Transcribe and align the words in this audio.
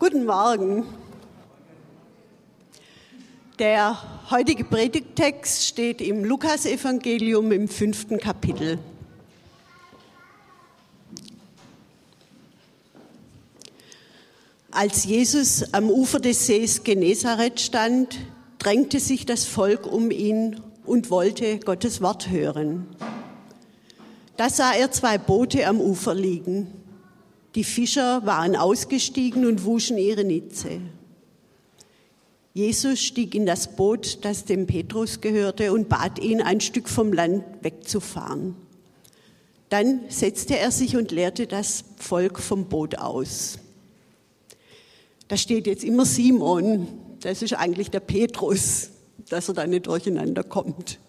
Guten 0.00 0.26
Morgen. 0.26 0.84
Der 3.58 3.98
heutige 4.30 4.62
Predigttext 4.62 5.66
steht 5.66 6.00
im 6.00 6.24
Lukasevangelium 6.24 7.50
im 7.50 7.66
fünften 7.66 8.18
Kapitel. 8.18 8.78
Als 14.70 15.02
Jesus 15.02 15.74
am 15.74 15.90
Ufer 15.90 16.20
des 16.20 16.46
Sees 16.46 16.84
Genezareth 16.84 17.58
stand, 17.58 18.20
drängte 18.60 19.00
sich 19.00 19.26
das 19.26 19.46
Volk 19.46 19.84
um 19.84 20.12
ihn 20.12 20.60
und 20.86 21.10
wollte 21.10 21.58
Gottes 21.58 22.00
Wort 22.00 22.30
hören. 22.30 22.86
Da 24.36 24.48
sah 24.48 24.74
er 24.74 24.92
zwei 24.92 25.18
Boote 25.18 25.66
am 25.66 25.80
Ufer 25.80 26.14
liegen. 26.14 26.77
Die 27.58 27.64
Fischer 27.64 28.24
waren 28.24 28.54
ausgestiegen 28.54 29.44
und 29.44 29.64
wuschen 29.64 29.98
ihre 29.98 30.22
Netze. 30.22 30.80
Jesus 32.54 33.00
stieg 33.00 33.34
in 33.34 33.46
das 33.46 33.74
Boot, 33.74 34.24
das 34.24 34.44
dem 34.44 34.68
Petrus 34.68 35.20
gehörte, 35.20 35.72
und 35.72 35.88
bat 35.88 36.20
ihn, 36.20 36.40
ein 36.40 36.60
Stück 36.60 36.88
vom 36.88 37.12
Land 37.12 37.42
wegzufahren. 37.62 38.54
Dann 39.70 40.02
setzte 40.08 40.56
er 40.56 40.70
sich 40.70 40.96
und 40.96 41.10
leerte 41.10 41.48
das 41.48 41.82
Volk 41.96 42.38
vom 42.38 42.66
Boot 42.66 42.96
aus. 42.98 43.58
Da 45.26 45.36
steht 45.36 45.66
jetzt 45.66 45.82
immer 45.82 46.04
Simon, 46.04 46.86
das 47.22 47.42
ist 47.42 47.54
eigentlich 47.54 47.90
der 47.90 47.98
Petrus, 47.98 48.90
dass 49.30 49.48
er 49.48 49.54
da 49.54 49.66
nicht 49.66 49.88
durcheinander 49.88 50.44
kommt. 50.44 51.00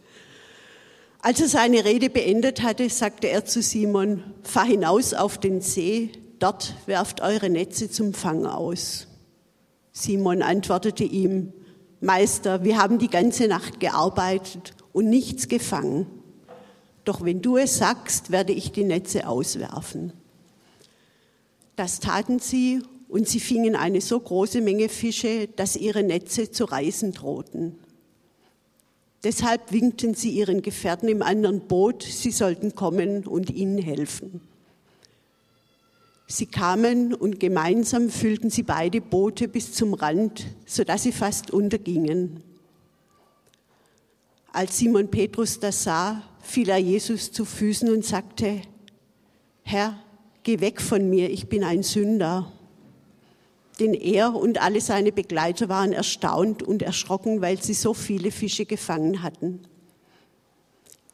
Als 1.20 1.42
er 1.42 1.48
seine 1.48 1.86
Rede 1.86 2.10
beendet 2.10 2.64
hatte, 2.64 2.90
sagte 2.90 3.30
er 3.30 3.46
zu 3.46 3.62
Simon, 3.62 4.24
fahr 4.42 4.66
hinaus 4.66 5.14
auf 5.14 5.38
den 5.38 5.62
See, 5.62 6.10
dort 6.40 6.76
werft 6.86 7.22
eure 7.22 7.50
Netze 7.50 7.90
zum 7.90 8.14
Fang 8.14 8.46
aus. 8.46 9.08
Simon 9.92 10.42
antwortete 10.42 11.04
ihm, 11.04 11.54
Meister, 12.02 12.64
wir 12.64 12.78
haben 12.78 12.98
die 12.98 13.10
ganze 13.10 13.48
Nacht 13.48 13.80
gearbeitet 13.80 14.74
und 14.94 15.10
nichts 15.10 15.48
gefangen. 15.48 16.08
Doch 17.04 17.24
wenn 17.24 17.42
du 17.42 17.58
es 17.58 17.78
sagst, 17.78 18.32
werde 18.32 18.54
ich 18.54 18.72
die 18.72 18.84
Netze 18.84 19.28
auswerfen. 19.28 20.14
Das 21.76 22.00
taten 22.00 22.40
sie 22.40 22.82
und 23.08 23.28
sie 23.28 23.40
fingen 23.40 23.76
eine 23.76 24.02
so 24.02 24.20
große 24.20 24.62
Menge 24.62 24.90
Fische, 24.90 25.48
dass 25.48 25.76
ihre 25.76 26.04
Netze 26.04 26.52
zu 26.52 26.66
reißen 26.66 27.12
drohten. 27.14 27.80
Deshalb 29.24 29.72
winkten 29.74 30.14
sie 30.14 30.30
ihren 30.30 30.62
Gefährten 30.62 31.10
im 31.10 31.22
anderen 31.22 31.68
Boot, 31.68 32.04
sie 32.04 32.32
sollten 32.32 32.76
kommen 32.76 33.28
und 33.28 33.50
ihnen 33.50 33.78
helfen. 33.78 34.42
Sie 36.32 36.46
kamen 36.46 37.14
und 37.14 37.40
gemeinsam 37.40 38.10
füllten 38.10 38.50
sie 38.50 38.64
beide 38.64 39.02
Boote 39.02 39.48
bis 39.48 39.74
zum 39.74 39.94
Rand, 39.96 40.46
sodass 40.66 41.04
sie 41.04 41.12
fast 41.12 41.52
untergingen. 41.52 42.44
Als 44.54 44.78
Simon 44.78 45.10
Petrus 45.10 45.60
das 45.60 45.84
sah, 45.84 46.22
fiel 46.42 46.70
er 46.70 46.78
Jesus 46.78 47.32
zu 47.32 47.44
Füßen 47.44 47.92
und 47.92 48.06
sagte, 48.06 48.62
Herr, 49.64 50.00
geh 50.44 50.62
weg 50.62 50.80
von 50.80 51.10
mir, 51.10 51.30
ich 51.30 51.50
bin 51.50 51.64
ein 51.64 51.84
Sünder 51.84 52.52
denn 53.80 53.94
er 53.94 54.36
und 54.36 54.62
alle 54.62 54.82
seine 54.82 55.12
Begleiter 55.12 55.70
waren 55.70 55.94
erstaunt 55.94 56.64
und 56.64 56.82
erschrocken, 56.82 57.42
weil 57.42 57.62
sie 57.62 57.74
so 57.74 57.94
viele 57.94 58.32
Fische 58.32 58.66
gefangen 58.66 59.24
hatten. 59.24 59.62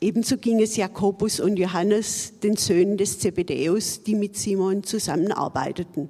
Ebenso 0.06 0.38
ging 0.38 0.62
es 0.62 0.76
Jakobus 0.76 1.40
und 1.40 1.58
Johannes, 1.58 2.34
den 2.44 2.58
Söhnen 2.58 2.96
des 2.96 3.18
Zebedäus, 3.18 4.04
die 4.04 4.14
mit 4.14 4.38
Simon 4.38 4.84
zusammenarbeiteten. 4.84 6.10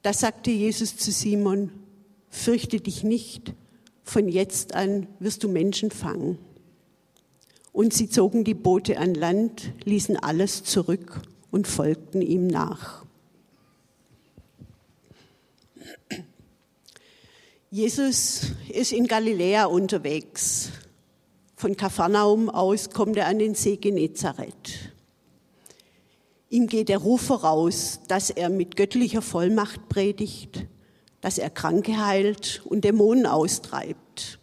Da 0.00 0.14
sagte 0.14 0.50
Jesus 0.50 0.96
zu 0.96 1.12
Simon, 1.12 1.70
fürchte 2.30 2.80
dich 2.80 3.04
nicht, 3.04 3.52
von 4.04 4.26
jetzt 4.26 4.74
an 4.74 5.06
wirst 5.18 5.44
du 5.44 5.50
Menschen 5.50 5.90
fangen. 5.90 6.38
Und 7.72 7.92
sie 7.92 8.08
zogen 8.08 8.42
die 8.42 8.54
Boote 8.54 8.96
an 8.96 9.14
Land, 9.14 9.70
ließen 9.84 10.16
alles 10.16 10.64
zurück 10.64 11.20
und 11.50 11.66
folgten 11.66 12.22
ihm 12.22 12.46
nach. 12.46 13.04
Jesus 17.70 18.52
ist 18.70 18.92
in 18.92 19.06
Galiläa 19.06 19.66
unterwegs. 19.66 20.70
Von 21.58 21.74
Kapharnaum 21.74 22.50
aus 22.50 22.90
kommt 22.90 23.16
er 23.16 23.28
an 23.28 23.38
den 23.38 23.54
See 23.54 23.76
Genezareth. 23.76 24.92
Ihm 26.50 26.66
geht 26.66 26.90
der 26.90 26.98
Ruf 26.98 27.22
voraus, 27.22 28.00
dass 28.08 28.28
er 28.28 28.50
mit 28.50 28.76
göttlicher 28.76 29.22
Vollmacht 29.22 29.88
predigt, 29.88 30.66
dass 31.22 31.38
er 31.38 31.48
Kranke 31.48 32.04
heilt 32.04 32.60
und 32.66 32.84
Dämonen 32.84 33.24
austreibt. 33.24 34.38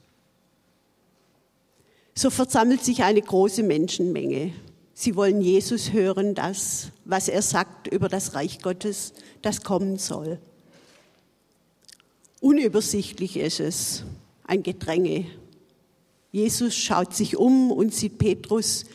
So 2.16 2.32
versammelt 2.32 2.84
sich 2.84 3.04
eine 3.04 3.22
große 3.22 3.62
Menschenmenge. 3.62 4.52
Sie 4.96 5.16
wollen 5.16 5.40
Jesus 5.40 5.94
hören, 5.94 6.34
das, 6.34 6.90
was 7.06 7.28
er 7.28 7.44
sagt 7.44 7.88
über 7.88 8.10
das 8.10 8.34
Reich 8.34 8.60
Gottes, 8.60 9.14
das 9.44 9.64
kommen 9.64 9.98
soll. 9.98 10.40
Unübersichtlich 12.42 13.38
ist 13.38 13.60
es, 13.60 14.04
ein 14.46 14.64
Gedränge. 14.64 15.28
Jesus 16.34 16.76
schaut 16.76 17.14
sich 17.14 17.38
um 17.38 17.72
und 17.72 17.94
sieht 17.94 18.18
Petrus, 18.18 18.86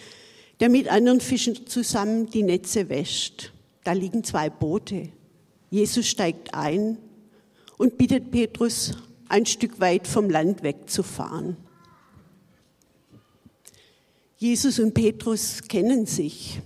der 0.58 0.68
mit 0.68 0.88
anderen 0.88 1.20
Fischen 1.20 1.68
zusammen 1.68 2.28
die 2.28 2.42
Netze 2.42 2.88
wäscht. 2.88 3.52
Da 3.84 3.92
liegen 3.92 4.24
zwei 4.24 4.50
Boote. 4.50 5.10
Jesus 5.70 6.08
steigt 6.08 6.52
ein 6.52 6.98
und 7.76 7.96
bittet 7.96 8.32
Petrus, 8.32 8.96
ein 9.28 9.46
Stück 9.46 9.78
weit 9.78 10.08
vom 10.08 10.28
Land 10.28 10.64
wegzufahren. 10.64 11.56
Jesus 14.36 14.80
und 14.80 14.92
Petrus 14.92 15.62
kennen 15.62 16.06
sich. 16.06 16.60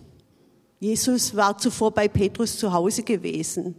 Jesus 0.80 1.36
war 1.36 1.58
zuvor 1.58 1.90
bei 1.90 2.08
Petrus 2.08 2.56
zu 2.56 2.72
Hause 2.72 3.02
gewesen. 3.02 3.74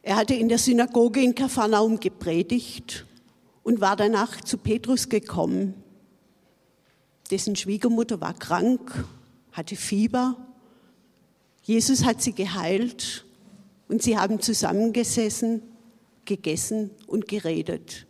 Er 0.00 0.16
hatte 0.16 0.32
in 0.32 0.48
der 0.48 0.58
Synagoge 0.58 1.20
in 1.20 1.34
Kapharnaum 1.34 2.00
gepredigt 2.00 3.04
und 3.62 3.80
war 3.80 3.96
danach 3.96 4.40
zu 4.40 4.58
Petrus 4.58 5.08
gekommen. 5.08 5.74
Dessen 7.30 7.56
Schwiegermutter 7.56 8.20
war 8.20 8.34
krank, 8.34 9.04
hatte 9.52 9.76
Fieber. 9.76 10.36
Jesus 11.62 12.04
hat 12.04 12.22
sie 12.22 12.32
geheilt 12.32 13.24
und 13.88 14.02
sie 14.02 14.18
haben 14.18 14.40
zusammengesessen, 14.40 15.62
gegessen 16.24 16.90
und 17.06 17.28
geredet, 17.28 18.06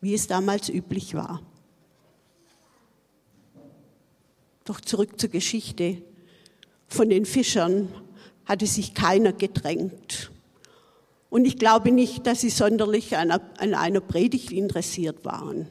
wie 0.00 0.14
es 0.14 0.26
damals 0.26 0.68
üblich 0.68 1.14
war. 1.14 1.42
Doch 4.64 4.80
zurück 4.80 5.18
zur 5.18 5.30
Geschichte. 5.30 6.02
Von 6.88 7.08
den 7.10 7.24
Fischern 7.24 7.88
hatte 8.44 8.66
sich 8.66 8.94
keiner 8.94 9.32
gedrängt. 9.32 10.30
Und 11.30 11.44
ich 11.44 11.58
glaube 11.58 11.92
nicht, 11.92 12.26
dass 12.26 12.40
sie 12.40 12.50
sonderlich 12.50 13.16
an 13.16 13.30
einer 13.58 14.00
Predigt 14.00 14.50
interessiert 14.50 15.24
waren. 15.24 15.68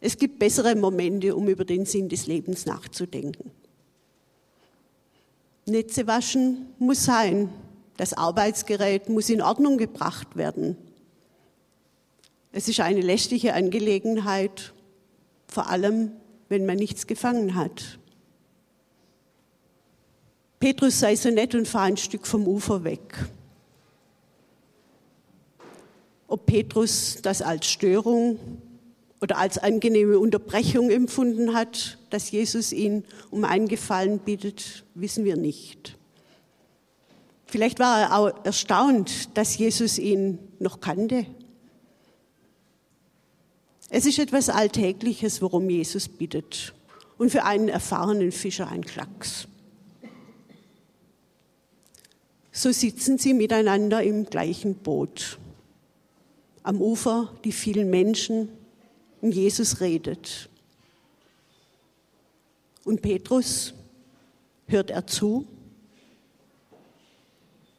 Es 0.00 0.18
gibt 0.18 0.38
bessere 0.38 0.76
Momente, 0.76 1.34
um 1.34 1.48
über 1.48 1.64
den 1.64 1.86
Sinn 1.86 2.08
des 2.08 2.26
Lebens 2.26 2.66
nachzudenken. 2.66 3.50
Netze 5.66 6.06
waschen 6.06 6.66
muss 6.78 7.04
sein. 7.04 7.48
Das 7.96 8.12
Arbeitsgerät 8.12 9.08
muss 9.08 9.30
in 9.30 9.40
Ordnung 9.40 9.78
gebracht 9.78 10.36
werden. 10.36 10.76
Es 12.52 12.68
ist 12.68 12.80
eine 12.80 13.00
lästige 13.00 13.54
Angelegenheit, 13.54 14.72
vor 15.48 15.68
allem 15.68 16.12
wenn 16.48 16.66
man 16.66 16.76
nichts 16.76 17.06
gefangen 17.06 17.54
hat. 17.54 17.98
Petrus 20.60 21.00
sei 21.00 21.16
so 21.16 21.30
nett 21.30 21.54
und 21.54 21.66
fahr 21.66 21.84
ein 21.84 21.96
Stück 21.96 22.26
vom 22.26 22.46
Ufer 22.46 22.84
weg 22.84 23.26
ob 26.34 26.46
Petrus 26.46 27.18
das 27.22 27.42
als 27.42 27.68
Störung 27.68 28.40
oder 29.20 29.38
als 29.38 29.56
angenehme 29.56 30.18
Unterbrechung 30.18 30.90
empfunden 30.90 31.54
hat, 31.54 31.96
dass 32.10 32.32
Jesus 32.32 32.72
ihn 32.72 33.04
um 33.30 33.44
einen 33.44 33.68
Gefallen 33.68 34.18
bittet, 34.18 34.84
wissen 34.96 35.24
wir 35.24 35.36
nicht. 35.36 35.96
Vielleicht 37.46 37.78
war 37.78 38.00
er 38.00 38.18
auch 38.18 38.44
erstaunt, 38.44 39.36
dass 39.38 39.56
Jesus 39.56 39.96
ihn 39.96 40.40
noch 40.58 40.80
kannte. 40.80 41.24
Es 43.88 44.04
ist 44.04 44.18
etwas 44.18 44.48
Alltägliches, 44.48 45.40
worum 45.40 45.70
Jesus 45.70 46.08
bittet. 46.08 46.74
Und 47.16 47.30
für 47.30 47.44
einen 47.44 47.68
erfahrenen 47.68 48.32
Fischer 48.32 48.66
ein 48.66 48.82
Klacks. 48.82 49.46
So 52.50 52.72
sitzen 52.72 53.18
sie 53.18 53.34
miteinander 53.34 54.02
im 54.02 54.24
gleichen 54.26 54.74
Boot 54.74 55.38
am 56.64 56.80
Ufer 56.80 57.32
die 57.44 57.52
vielen 57.52 57.90
Menschen 57.90 58.48
und 59.20 59.32
Jesus 59.32 59.80
redet. 59.80 60.48
Und 62.84 63.00
Petrus 63.00 63.74
hört 64.66 64.90
er 64.90 65.06
zu? 65.06 65.46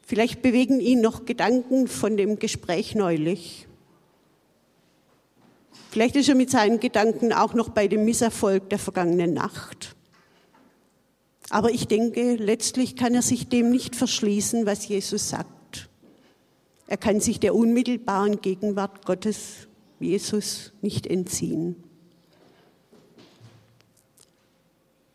Vielleicht 0.03 0.41
bewegen 0.41 0.79
ihn 0.79 1.01
noch 1.01 1.25
Gedanken 1.25 1.87
von 1.87 2.15
dem 2.15 2.37
Gespräch 2.39 2.95
neulich. 2.95 3.67
Vielleicht 5.89 6.15
ist 6.15 6.29
er 6.29 6.35
mit 6.35 6.51
seinen 6.51 6.79
Gedanken 6.79 7.33
auch 7.33 7.53
noch 7.53 7.69
bei 7.69 7.87
dem 7.87 8.05
Misserfolg 8.05 8.69
der 8.69 8.79
vergangenen 8.79 9.33
Nacht. 9.33 9.95
Aber 11.49 11.71
ich 11.71 11.87
denke, 11.87 12.35
letztlich 12.35 12.95
kann 12.95 13.15
er 13.15 13.21
sich 13.21 13.47
dem 13.47 13.71
nicht 13.71 13.95
verschließen, 13.95 14.65
was 14.65 14.87
Jesus 14.87 15.29
sagt. 15.29 15.54
Er 16.87 16.97
kann 16.97 17.19
sich 17.19 17.39
der 17.39 17.55
unmittelbaren 17.55 18.41
Gegenwart 18.41 19.05
Gottes, 19.05 19.67
Jesus, 19.99 20.71
nicht 20.81 21.07
entziehen. 21.07 21.75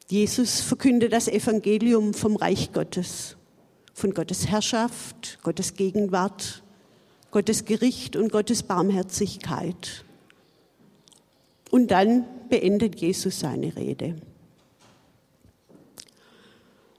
Jesus 0.08 0.60
verkündet 0.60 1.12
das 1.12 1.28
Evangelium 1.28 2.14
vom 2.14 2.34
Reich 2.34 2.72
Gottes, 2.72 3.36
von 3.94 4.12
Gottes 4.12 4.48
Herrschaft, 4.48 5.38
Gottes 5.42 5.74
Gegenwart, 5.74 6.64
Gottes 7.30 7.64
Gericht 7.64 8.16
und 8.16 8.32
Gottes 8.32 8.64
Barmherzigkeit. 8.64 10.04
Und 11.70 11.92
dann 11.92 12.24
beendet 12.48 13.00
Jesus 13.00 13.38
seine 13.38 13.76
Rede. 13.76 14.16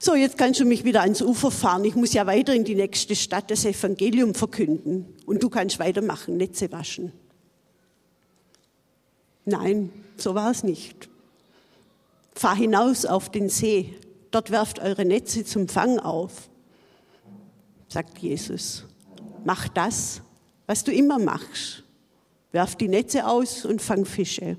So, 0.04 0.16
jetzt 0.16 0.36
kannst 0.36 0.58
du 0.58 0.64
mich 0.64 0.82
wieder 0.82 1.02
ans 1.02 1.22
Ufer 1.22 1.52
fahren. 1.52 1.84
Ich 1.84 1.94
muss 1.94 2.12
ja 2.12 2.26
weiter 2.26 2.52
in 2.52 2.64
die 2.64 2.74
nächste 2.74 3.14
Stadt 3.14 3.52
das 3.52 3.64
Evangelium 3.64 4.34
verkünden. 4.34 5.06
Und 5.26 5.44
du 5.44 5.48
kannst 5.48 5.78
weitermachen, 5.78 6.36
Netze 6.36 6.72
waschen. 6.72 7.12
Nein, 9.44 9.92
so 10.16 10.34
war 10.34 10.50
es 10.50 10.64
nicht. 10.64 11.08
Fahr 12.34 12.56
hinaus 12.56 13.06
auf 13.06 13.30
den 13.30 13.48
See, 13.48 13.94
dort 14.32 14.50
werft 14.50 14.80
eure 14.80 15.04
Netze 15.04 15.44
zum 15.44 15.68
Fang 15.68 16.00
auf, 16.00 16.50
sagt 17.86 18.18
Jesus. 18.18 18.84
Mach 19.44 19.68
das, 19.68 20.20
was 20.66 20.82
du 20.82 20.90
immer 20.90 21.20
machst. 21.20 21.84
Werf 22.50 22.74
die 22.74 22.88
Netze 22.88 23.28
aus 23.28 23.64
und 23.64 23.80
fang 23.80 24.04
Fische. 24.04 24.56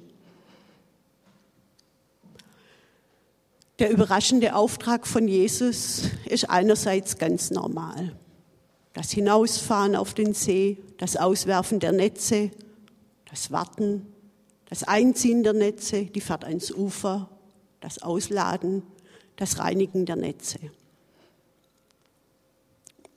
Der 3.84 3.92
überraschende 3.92 4.56
Auftrag 4.56 5.06
von 5.06 5.28
Jesus 5.28 6.04
ist 6.24 6.50
einerseits 6.50 7.18
ganz 7.18 7.52
normal. 7.52 8.16
Das 8.94 9.12
Hinausfahren 9.12 9.98
auf 9.98 10.14
den 10.14 10.34
See, 10.34 10.78
das 10.98 11.18
Auswerfen 11.18 11.82
der 11.82 11.92
Netze, 11.92 12.52
das 13.30 13.52
Warten, 13.52 14.08
das 14.70 14.84
Einziehen 14.84 15.44
der 15.44 15.52
Netze, 15.52 16.06
die 16.06 16.22
Fahrt 16.22 16.46
ans 16.46 16.72
Ufer 16.72 17.28
das 17.82 18.02
Ausladen, 18.02 18.84
das 19.36 19.60
Reinigen 19.60 20.06
der 20.06 20.16
Netze. 20.16 20.60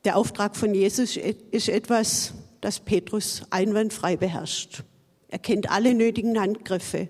Der 0.05 0.17
Auftrag 0.17 0.57
von 0.57 0.75
Jesus 0.75 1.17
ist 1.17 1.69
etwas, 1.69 2.35
das 2.61 2.81
Petrus 2.81 3.43
einwandfrei 3.51 4.17
beherrscht. 4.17 4.83
Er 5.29 5.39
kennt 5.39 5.71
alle 5.71 5.95
nötigen 5.95 6.41
Handgriffe. 6.41 7.07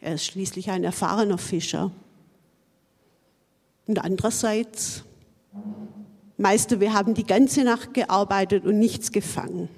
Er 0.00 0.14
ist 0.14 0.24
schließlich 0.24 0.72
ein 0.72 0.82
erfahrener 0.82 1.38
Fischer. 1.38 1.92
Und 3.90 3.98
andererseits, 3.98 5.02
Meister, 6.36 6.78
wir 6.78 6.94
haben 6.94 7.14
die 7.14 7.26
ganze 7.26 7.64
Nacht 7.64 7.92
gearbeitet 7.92 8.64
und 8.64 8.78
nichts 8.78 9.10
gefangen. 9.10 9.68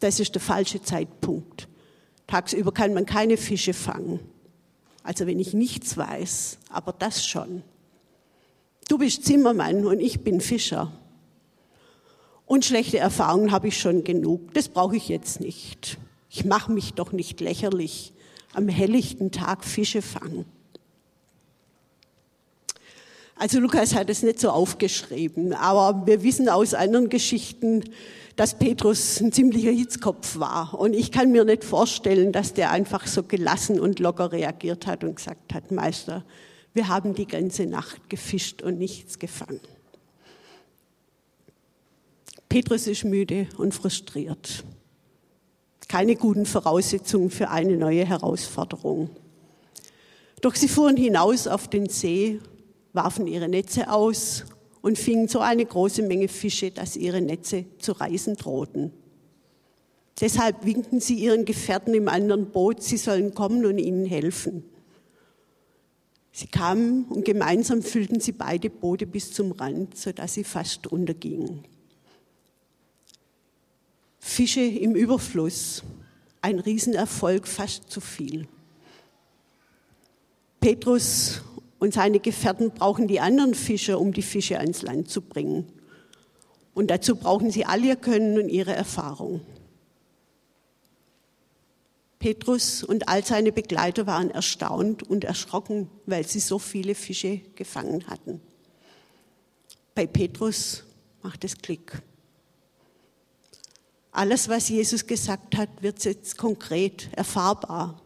Das 0.00 0.20
ist 0.20 0.34
der 0.34 0.42
falsche 0.42 0.82
Zeitpunkt. 0.82 1.66
Tagsüber 2.26 2.72
kann 2.72 2.92
man 2.92 3.06
keine 3.06 3.38
Fische 3.38 3.72
fangen. 3.72 4.20
Also 5.02 5.26
wenn 5.26 5.40
ich 5.40 5.54
nichts 5.54 5.96
weiß, 5.96 6.58
aber 6.68 6.92
das 6.92 7.26
schon. 7.26 7.62
Du 8.86 8.98
bist 8.98 9.24
Zimmermann 9.24 9.86
und 9.86 9.98
ich 10.00 10.20
bin 10.20 10.42
Fischer. 10.42 10.92
Und 12.44 12.66
schlechte 12.66 12.98
Erfahrungen 12.98 13.50
habe 13.50 13.68
ich 13.68 13.80
schon 13.80 14.04
genug. 14.04 14.52
Das 14.52 14.68
brauche 14.68 14.96
ich 14.96 15.08
jetzt 15.08 15.40
nicht. 15.40 15.96
Ich 16.28 16.44
mache 16.44 16.70
mich 16.70 16.92
doch 16.92 17.12
nicht 17.12 17.40
lächerlich 17.40 18.12
am 18.52 18.68
helllichten 18.68 19.30
Tag 19.30 19.64
Fische 19.64 20.02
fangen. 20.02 20.44
Also 23.38 23.60
Lukas 23.60 23.94
hat 23.94 24.08
es 24.08 24.22
nicht 24.22 24.40
so 24.40 24.48
aufgeschrieben, 24.48 25.52
aber 25.52 26.06
wir 26.06 26.22
wissen 26.22 26.48
aus 26.48 26.72
anderen 26.72 27.10
Geschichten, 27.10 27.84
dass 28.34 28.58
Petrus 28.58 29.20
ein 29.20 29.30
ziemlicher 29.30 29.70
Hitzkopf 29.70 30.38
war. 30.38 30.74
Und 30.74 30.94
ich 30.94 31.12
kann 31.12 31.32
mir 31.32 31.44
nicht 31.44 31.62
vorstellen, 31.62 32.32
dass 32.32 32.54
der 32.54 32.70
einfach 32.70 33.06
so 33.06 33.22
gelassen 33.22 33.78
und 33.78 33.98
locker 33.98 34.32
reagiert 34.32 34.86
hat 34.86 35.04
und 35.04 35.16
gesagt 35.16 35.52
hat, 35.52 35.70
Meister, 35.70 36.24
wir 36.72 36.88
haben 36.88 37.14
die 37.14 37.26
ganze 37.26 37.66
Nacht 37.66 38.08
gefischt 38.08 38.62
und 38.62 38.78
nichts 38.78 39.18
gefangen. 39.18 39.60
Petrus 42.48 42.86
ist 42.86 43.04
müde 43.04 43.48
und 43.58 43.74
frustriert. 43.74 44.64
Keine 45.88 46.16
guten 46.16 46.46
Voraussetzungen 46.46 47.30
für 47.30 47.50
eine 47.50 47.76
neue 47.76 48.04
Herausforderung. 48.04 49.10
Doch 50.40 50.54
sie 50.54 50.68
fuhren 50.68 50.96
hinaus 50.96 51.46
auf 51.46 51.68
den 51.68 51.88
See, 51.88 52.40
warfen 52.96 53.28
ihre 53.28 53.48
Netze 53.48 53.90
aus 53.92 54.44
und 54.82 54.98
fingen 54.98 55.28
so 55.28 55.38
eine 55.38 55.64
große 55.64 56.02
Menge 56.02 56.26
Fische, 56.26 56.72
dass 56.72 56.96
ihre 56.96 57.20
Netze 57.20 57.66
zu 57.78 57.92
reißen 57.92 58.34
drohten. 58.36 58.92
Deshalb 60.20 60.64
winkten 60.64 61.00
sie 61.00 61.14
ihren 61.14 61.44
Gefährten 61.44 61.94
im 61.94 62.08
anderen 62.08 62.50
Boot, 62.50 62.82
sie 62.82 62.96
sollen 62.96 63.34
kommen 63.34 63.64
und 63.66 63.78
ihnen 63.78 64.06
helfen. 64.06 64.64
Sie 66.32 66.46
kamen 66.46 67.04
und 67.04 67.24
gemeinsam 67.24 67.82
füllten 67.82 68.20
sie 68.20 68.32
beide 68.32 68.68
Boote 68.68 69.06
bis 69.06 69.32
zum 69.32 69.52
Rand, 69.52 69.96
sodass 69.96 70.34
sie 70.34 70.44
fast 70.44 70.86
untergingen. 70.86 71.64
Fische 74.18 74.60
im 74.60 74.94
Überfluss, 74.94 75.82
ein 76.42 76.58
Riesenerfolg, 76.58 77.46
fast 77.46 77.90
zu 77.90 78.00
viel. 78.00 78.46
Petrus 80.60 81.42
und 81.78 81.94
seine 81.94 82.20
Gefährten 82.20 82.70
brauchen 82.70 83.08
die 83.08 83.20
anderen 83.20 83.54
Fischer, 83.54 84.00
um 84.00 84.12
die 84.12 84.22
Fische 84.22 84.58
ans 84.58 84.82
Land 84.82 85.10
zu 85.10 85.20
bringen. 85.20 85.66
Und 86.74 86.88
dazu 86.90 87.16
brauchen 87.16 87.50
sie 87.50 87.64
all 87.64 87.84
ihr 87.84 87.96
Können 87.96 88.38
und 88.38 88.48
ihre 88.48 88.74
Erfahrung. 88.74 89.40
Petrus 92.18 92.82
und 92.82 93.08
all 93.08 93.24
seine 93.24 93.52
Begleiter 93.52 94.06
waren 94.06 94.30
erstaunt 94.30 95.02
und 95.02 95.24
erschrocken, 95.24 95.88
weil 96.06 96.26
sie 96.26 96.40
so 96.40 96.58
viele 96.58 96.94
Fische 96.94 97.40
gefangen 97.54 98.06
hatten. 98.08 98.40
Bei 99.94 100.06
Petrus 100.06 100.82
macht 101.22 101.44
es 101.44 101.56
Klick. 101.58 102.02
Alles, 104.12 104.48
was 104.48 104.70
Jesus 104.70 105.06
gesagt 105.06 105.56
hat, 105.56 105.68
wird 105.82 106.02
jetzt 106.04 106.38
konkret, 106.38 107.10
erfahrbar. 107.12 108.00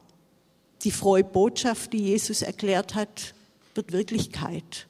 Die 0.83 0.91
frohe 0.91 1.23
Botschaft, 1.23 1.93
die 1.93 2.09
Jesus 2.09 2.43
erklärt 2.43 2.95
hat, 2.97 3.35
wird 3.81 3.93
Wirklichkeit. 3.93 4.87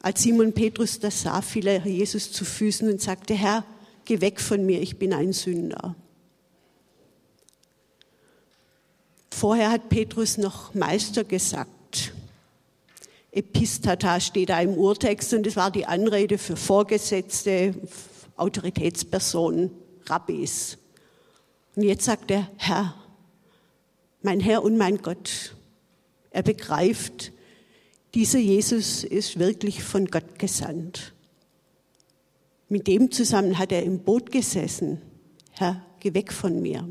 Als 0.00 0.22
Simon 0.22 0.54
Petrus 0.54 0.98
das 0.98 1.22
sah, 1.22 1.42
fiel 1.42 1.66
er 1.66 1.86
Jesus 1.86 2.32
zu 2.32 2.46
Füßen 2.46 2.90
und 2.90 3.02
sagte, 3.02 3.34
Herr, 3.34 3.64
geh 4.06 4.22
weg 4.22 4.40
von 4.40 4.64
mir, 4.64 4.80
ich 4.80 4.98
bin 4.98 5.12
ein 5.12 5.34
Sünder. 5.34 5.94
Vorher 9.30 9.70
hat 9.70 9.90
Petrus 9.90 10.38
noch 10.38 10.72
Meister 10.72 11.24
gesagt. 11.24 12.14
Epistata 13.32 14.18
steht 14.18 14.48
da 14.48 14.60
im 14.60 14.74
Urtext 14.74 15.34
und 15.34 15.46
es 15.46 15.56
war 15.56 15.70
die 15.70 15.84
Anrede 15.84 16.38
für 16.38 16.56
Vorgesetzte, 16.56 17.74
Autoritätspersonen, 18.36 19.70
Rabbis. 20.06 20.78
Und 21.76 21.82
jetzt 21.82 22.06
sagt 22.06 22.30
er, 22.30 22.50
Herr, 22.56 22.94
mein 24.22 24.40
Herr 24.40 24.62
und 24.62 24.78
mein 24.78 25.02
Gott. 25.02 25.54
Er 26.30 26.42
begreift, 26.42 27.32
dieser 28.14 28.38
Jesus 28.38 29.04
ist 29.04 29.38
wirklich 29.38 29.82
von 29.82 30.06
Gott 30.06 30.38
gesandt. 30.38 31.12
Mit 32.68 32.86
dem 32.86 33.10
zusammen 33.10 33.58
hat 33.58 33.72
er 33.72 33.82
im 33.82 34.00
Boot 34.00 34.30
gesessen. 34.30 35.02
Herr, 35.52 35.84
geh 35.98 36.14
weg 36.14 36.32
von 36.32 36.62
mir. 36.62 36.88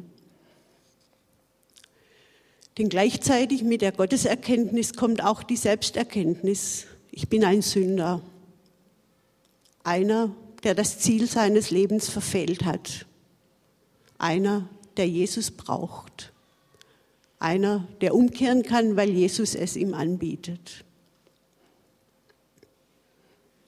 Denn 2.78 2.90
gleichzeitig 2.90 3.64
mit 3.64 3.82
der 3.82 3.92
Gotteserkenntnis 3.92 4.94
kommt 4.94 5.24
auch 5.24 5.44
die 5.44 5.58
Selbsterkenntnis. 5.58 6.86
Ich 7.12 7.28
bin 7.28 7.44
ein 7.44 7.62
Sünder. 7.62 8.22
Einer, 9.84 10.36
der 10.64 10.76
das 10.76 11.00
Ziel 11.00 11.28
seines 11.28 11.72
Lebens 11.72 12.10
verfehlt 12.10 12.64
hat. 12.64 13.06
Einer, 14.18 14.70
der 14.96 15.08
Jesus 15.08 15.52
braucht. 15.52 16.29
Einer, 17.40 17.88
der 18.02 18.14
umkehren 18.14 18.64
kann, 18.64 18.96
weil 18.96 19.10
Jesus 19.10 19.56
es 19.56 19.76
ihm 19.76 19.94
anbietet. 19.94 20.84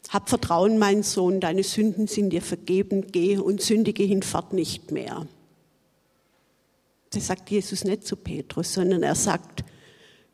Hab 0.09 0.27
Vertrauen, 0.27 0.77
mein 0.77 1.03
Sohn, 1.03 1.39
deine 1.39 1.63
Sünden 1.63 2.07
sind 2.07 2.31
dir 2.31 2.41
vergeben, 2.41 3.07
geh 3.11 3.37
und 3.37 3.61
sündige 3.61 4.03
hinfort 4.03 4.51
nicht 4.51 4.91
mehr. 4.91 5.25
Das 7.11 7.27
sagt 7.27 7.49
Jesus 7.49 7.83
nicht 7.83 8.05
zu 8.05 8.15
Petrus, 8.15 8.73
sondern 8.73 9.03
er 9.03 9.15
sagt, 9.15 9.63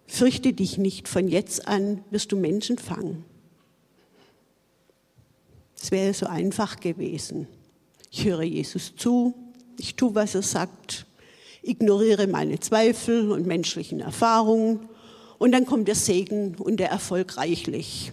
fürchte 0.08 0.54
dich 0.54 0.78
nicht, 0.78 1.08
von 1.08 1.28
jetzt 1.28 1.68
an 1.68 2.04
wirst 2.12 2.32
du 2.32 2.38
Menschen 2.38 2.78
fangen. 2.78 3.24
Es 5.80 5.92
wäre 5.92 6.14
so 6.14 6.26
einfach 6.26 6.80
gewesen. 6.80 7.48
Ich 8.12 8.26
höre 8.26 8.44
Jesus 8.44 8.96
zu, 8.96 9.34
ich 9.78 9.96
tue, 9.96 10.16
was 10.16 10.34
er 10.34 10.42
sagt, 10.42 11.07
ignoriere 11.68 12.28
meine 12.28 12.60
Zweifel 12.60 13.32
und 13.32 13.46
menschlichen 13.46 14.00
Erfahrungen 14.00 14.88
und 15.38 15.52
dann 15.52 15.66
kommt 15.66 15.88
der 15.88 15.96
Segen 15.96 16.56
und 16.56 16.78
der 16.78 16.90
Erfolg 16.90 17.38
reichlich. 17.38 18.12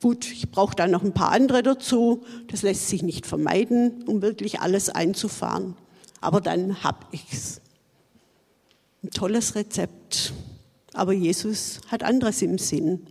Gut, 0.00 0.30
ich 0.30 0.50
brauche 0.50 0.76
da 0.76 0.86
noch 0.86 1.02
ein 1.02 1.12
paar 1.12 1.32
andere 1.32 1.62
dazu. 1.62 2.24
Das 2.46 2.62
lässt 2.62 2.88
sich 2.88 3.02
nicht 3.02 3.26
vermeiden, 3.26 4.04
um 4.06 4.22
wirklich 4.22 4.60
alles 4.60 4.90
einzufahren. 4.90 5.74
Aber 6.20 6.40
dann 6.40 6.84
hab 6.84 7.08
ich's. 7.12 7.60
Ein 9.02 9.10
tolles 9.10 9.56
Rezept. 9.56 10.32
Aber 10.92 11.12
Jesus 11.12 11.80
hat 11.88 12.04
anderes 12.04 12.42
im 12.42 12.58
Sinn. 12.58 13.06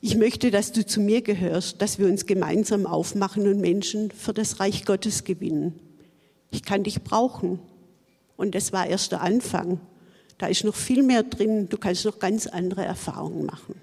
Ich 0.00 0.16
möchte, 0.16 0.50
dass 0.50 0.72
du 0.72 0.84
zu 0.84 1.00
mir 1.00 1.22
gehörst, 1.22 1.80
dass 1.80 1.98
wir 1.98 2.06
uns 2.06 2.26
gemeinsam 2.26 2.84
aufmachen 2.84 3.46
und 3.46 3.60
Menschen 3.60 4.10
für 4.10 4.34
das 4.34 4.60
Reich 4.60 4.84
Gottes 4.84 5.24
gewinnen. 5.24 5.80
Ich 6.54 6.62
kann 6.62 6.84
dich 6.84 7.02
brauchen. 7.02 7.58
Und 8.36 8.54
das 8.54 8.72
war 8.72 8.86
erst 8.86 9.10
der 9.10 9.22
Anfang. 9.22 9.80
Da 10.38 10.46
ist 10.46 10.62
noch 10.62 10.76
viel 10.76 11.02
mehr 11.02 11.24
drin. 11.24 11.68
Du 11.68 11.76
kannst 11.76 12.04
noch 12.04 12.20
ganz 12.20 12.46
andere 12.46 12.84
Erfahrungen 12.84 13.44
machen. 13.44 13.74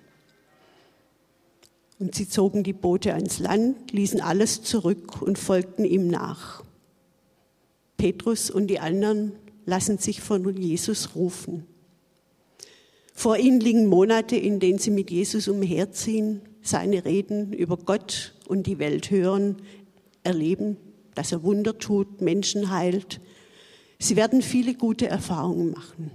Und 2.00 2.16
sie 2.16 2.30
zogen 2.30 2.64
die 2.64 2.74
Boote 2.74 3.14
ans 3.14 3.40
Land, 3.40 3.92
ließen 3.92 4.22
alles 4.22 4.64
zurück 4.64 5.22
und 5.22 5.38
folgten 5.38 5.84
ihm 5.84 6.08
nach. 6.08 6.64
Petrus 7.98 8.50
und 8.50 8.68
die 8.68 8.80
anderen 8.80 9.34
lassen 9.66 9.98
sich 9.98 10.22
von 10.22 10.56
Jesus 10.56 11.14
rufen. 11.14 11.68
Vor 13.14 13.38
ihnen 13.38 13.60
liegen 13.60 13.86
Monate, 13.86 14.38
in 14.38 14.62
denen 14.62 14.80
sie 14.80 14.92
mit 14.92 15.12
Jesus 15.12 15.50
umherziehen, 15.50 16.42
seine 16.62 17.04
Reden 17.04 17.52
über 17.52 17.76
Gott 17.76 18.34
und 18.48 18.66
die 18.66 18.80
Welt 18.80 19.12
hören, 19.12 19.58
erleben, 20.24 20.78
dass 21.16 21.32
er 21.32 21.44
Wunder 21.44 21.78
tut, 21.78 22.22
Menschen 22.22 22.70
heilt. 22.70 23.20
Sie 24.00 24.16
werden 24.16 24.42
viele 24.42 24.74
gute 24.74 25.08
Erfahrungen 25.08 25.72
machen. 25.72 26.12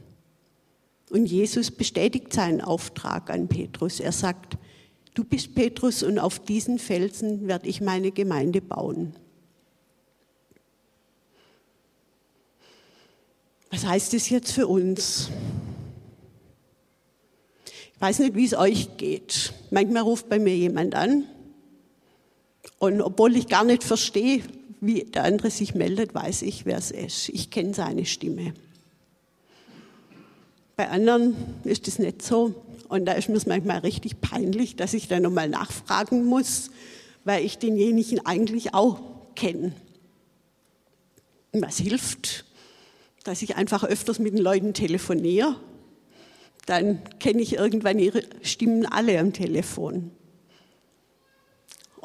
Und 1.11 1.26
Jesus 1.26 1.71
bestätigt 1.71 2.33
seinen 2.33 2.61
Auftrag 2.61 3.31
an 3.31 3.49
Petrus. 3.49 4.00
Er 4.00 4.12
sagt, 4.12 4.59
du 5.15 5.25
bist 5.25 5.55
Petrus 5.55 6.03
und 6.03 6.19
auf 6.19 6.41
diesen 6.41 6.79
Felsen 6.79 7.47
werde 7.47 7.69
ich 7.69 7.81
meine 7.81 8.11
Gemeinde 8.11 8.61
bauen. 8.61 9.15
Was 13.71 13.87
heißt 13.87 14.15
das 14.15 14.31
jetzt 14.31 14.53
für 14.53 14.67
uns? 14.67 15.31
Ich 17.95 18.00
weiß 18.00 18.19
nicht, 18.21 18.35
wie 18.35 18.45
es 18.45 18.55
euch 18.55 18.97
geht. 18.97 19.53
Manchmal 19.71 20.03
ruft 20.03 20.29
bei 20.29 20.38
mir 20.38 20.57
jemand 20.57 20.95
an 20.95 21.25
und 22.79 23.00
obwohl 23.00 23.37
ich 23.37 23.49
gar 23.49 23.65
nicht 23.65 23.85
verstehe, 23.85 24.43
wie 24.87 25.05
der 25.05 25.25
andere 25.25 25.50
sich 25.50 25.75
meldet, 25.75 26.14
weiß 26.14 26.43
ich, 26.43 26.66
wer 26.66 26.78
es 26.78 26.90
ist. 26.90 27.28
Ich 27.31 27.50
kenne 27.50 27.75
seine 27.75 28.07
Stimme. 28.07 28.55
Bei 30.76 30.88
anderen 30.88 31.37
ist 31.64 31.88
es 31.88 31.99
nicht 31.99 32.23
so 32.23 32.55
und 32.88 33.07
da 33.07 33.12
ist 33.12 33.28
mir 33.28 33.37
es 33.37 33.47
manchmal 33.47 33.78
richtig 33.78 34.21
peinlich, 34.21 34.76
dass 34.76 34.95
ich 34.95 35.09
da 35.09 35.21
nochmal 35.21 35.49
nachfragen 35.49 36.25
muss, 36.25 36.71
weil 37.25 37.45
ich 37.45 37.59
denjenigen 37.59 38.25
eigentlich 38.26 38.75
auch 38.75 39.00
kenne. 39.35 39.73
Was 41.52 41.78
hilft? 41.78 42.45
Dass 43.25 43.43
ich 43.43 43.57
einfach 43.57 43.85
öfters 43.85 44.19
mit 44.19 44.35
den 44.35 44.43
Leuten 44.43 44.75
telefoniere 44.75 45.57
dann 46.66 46.99
kenne 47.21 47.40
ich 47.40 47.55
irgendwann 47.55 47.99
ihre 47.99 48.23
Stimmen 48.43 48.85
alle 48.87 49.19
am 49.19 49.33
Telefon. 49.33 50.11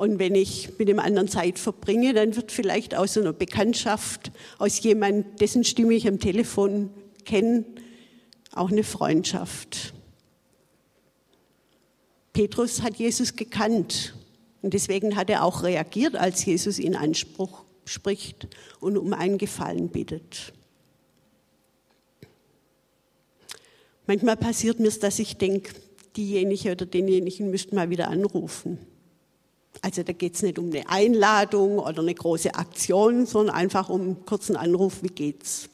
Und 0.01 0.17
wenn 0.17 0.33
ich 0.33 0.79
mit 0.79 0.87
dem 0.87 0.97
anderen 0.97 1.27
Zeit 1.27 1.59
verbringe, 1.59 2.15
dann 2.15 2.35
wird 2.35 2.51
vielleicht 2.51 2.95
aus 2.95 3.15
einer 3.19 3.33
Bekanntschaft, 3.33 4.31
aus 4.57 4.81
jemandem, 4.81 5.35
dessen 5.35 5.63
Stimme 5.63 5.93
ich 5.93 6.07
am 6.07 6.17
Telefon 6.19 6.89
kenne, 7.23 7.65
auch 8.51 8.71
eine 8.71 8.83
Freundschaft. 8.83 9.93
Petrus 12.33 12.81
hat 12.81 12.95
Jesus 12.95 13.35
gekannt 13.35 14.15
und 14.63 14.73
deswegen 14.73 15.15
hat 15.15 15.29
er 15.29 15.43
auch 15.43 15.61
reagiert, 15.61 16.15
als 16.15 16.43
Jesus 16.45 16.79
ihn 16.79 16.95
Anspruch 16.95 17.63
spricht 17.85 18.47
und 18.79 18.97
um 18.97 19.13
einen 19.13 19.37
Gefallen 19.37 19.89
bittet. 19.89 20.51
Manchmal 24.07 24.37
passiert 24.37 24.79
mir 24.79 24.87
es, 24.87 24.97
dass 24.97 25.19
ich 25.19 25.37
denke, 25.37 25.73
diejenige 26.17 26.71
oder 26.71 26.87
denjenigen 26.87 27.51
müssten 27.51 27.75
mal 27.75 27.91
wieder 27.91 28.07
anrufen. 28.07 28.79
Also 29.79 30.03
da 30.03 30.13
geht 30.13 30.35
es 30.35 30.41
nicht 30.41 30.59
um 30.59 30.69
eine 30.69 30.87
Einladung 30.89 31.79
oder 31.79 32.01
eine 32.01 32.13
große 32.13 32.53
Aktion, 32.55 33.25
sondern 33.25 33.55
einfach 33.55 33.89
um 33.89 34.01
einen 34.01 34.25
kurzen 34.25 34.55
Anruf, 34.55 35.01
wie 35.01 35.07
geht's? 35.07 35.69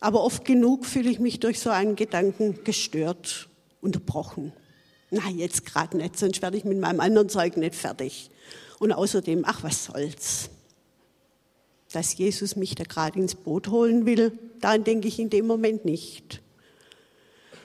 Aber 0.00 0.24
oft 0.24 0.44
genug 0.44 0.86
fühle 0.86 1.10
ich 1.10 1.20
mich 1.20 1.40
durch 1.40 1.60
so 1.60 1.70
einen 1.70 1.94
Gedanken 1.94 2.64
gestört, 2.64 3.48
unterbrochen. 3.82 4.52
Na, 5.10 5.28
jetzt 5.28 5.66
gerade 5.66 5.96
nicht, 5.96 6.18
sonst 6.18 6.40
werde 6.40 6.56
ich 6.56 6.64
mit 6.64 6.78
meinem 6.78 7.00
anderen 7.00 7.28
Zeug 7.28 7.56
nicht 7.56 7.74
fertig. 7.74 8.30
Und 8.78 8.92
außerdem, 8.92 9.44
ach, 9.46 9.62
was 9.62 9.84
soll's? 9.84 10.48
Dass 11.92 12.16
Jesus 12.16 12.56
mich 12.56 12.74
da 12.76 12.84
gerade 12.84 13.18
ins 13.18 13.34
Boot 13.34 13.68
holen 13.68 14.06
will, 14.06 14.32
daran 14.60 14.84
denke 14.84 15.08
ich 15.08 15.18
in 15.18 15.28
dem 15.28 15.46
Moment 15.46 15.84
nicht. 15.84 16.40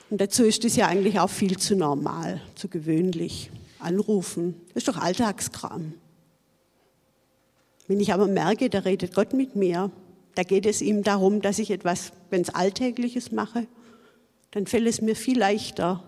Und 0.10 0.20
dazu 0.20 0.44
ist 0.44 0.66
es 0.66 0.76
ja 0.76 0.88
eigentlich 0.88 1.20
auch 1.20 1.30
viel 1.30 1.58
zu 1.58 1.76
normal, 1.76 2.42
zu 2.56 2.68
gewöhnlich. 2.68 3.50
Anrufen, 3.86 4.56
das 4.74 4.84
ist 4.84 4.88
doch 4.88 4.98
Alltagskram. 4.98 5.94
Wenn 7.88 8.00
ich 8.00 8.14
aber 8.14 8.28
merke, 8.28 8.70
da 8.70 8.80
redet 8.80 9.14
Gott 9.14 9.34
mit 9.34 9.56
mir, 9.56 9.92
da 10.34 10.44
geht 10.44 10.66
es 10.66 10.82
ihm 10.82 11.04
darum, 11.04 11.42
dass 11.42 11.60
ich 11.60 11.72
etwas, 11.72 12.12
wenn 12.30 12.42
es 12.42 12.50
Alltägliches 12.50 13.32
mache, 13.32 13.68
dann 14.52 14.68
fällt 14.68 14.88
es 14.88 15.02
mir 15.02 15.16
viel 15.16 15.40
leichter. 15.40 16.04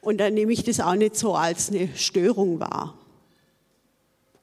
Und 0.00 0.18
dann 0.18 0.34
nehme 0.34 0.52
ich 0.52 0.64
das 0.64 0.80
auch 0.80 0.94
nicht 0.94 1.16
so 1.16 1.34
als 1.34 1.70
eine 1.70 1.88
Störung 1.96 2.60
wahr. 2.60 2.98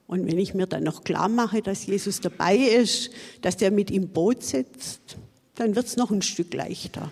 Und 0.08 0.28
wenn 0.28 0.38
ich 0.38 0.54
mir 0.54 0.68
dann 0.68 0.84
noch 0.84 1.04
klar 1.04 1.30
mache, 1.30 1.62
dass 1.62 1.86
Jesus 1.86 2.20
dabei 2.20 2.56
ist, 2.56 3.10
dass 3.42 3.58
der 3.58 3.72
mit 3.72 3.90
im 3.90 4.10
Boot 4.10 4.44
sitzt, 4.44 5.18
dann 5.56 5.76
wird 5.76 5.88
es 5.88 5.98
noch 5.98 6.12
ein 6.12 6.22
Stück 6.22 6.54
leichter. 6.54 7.12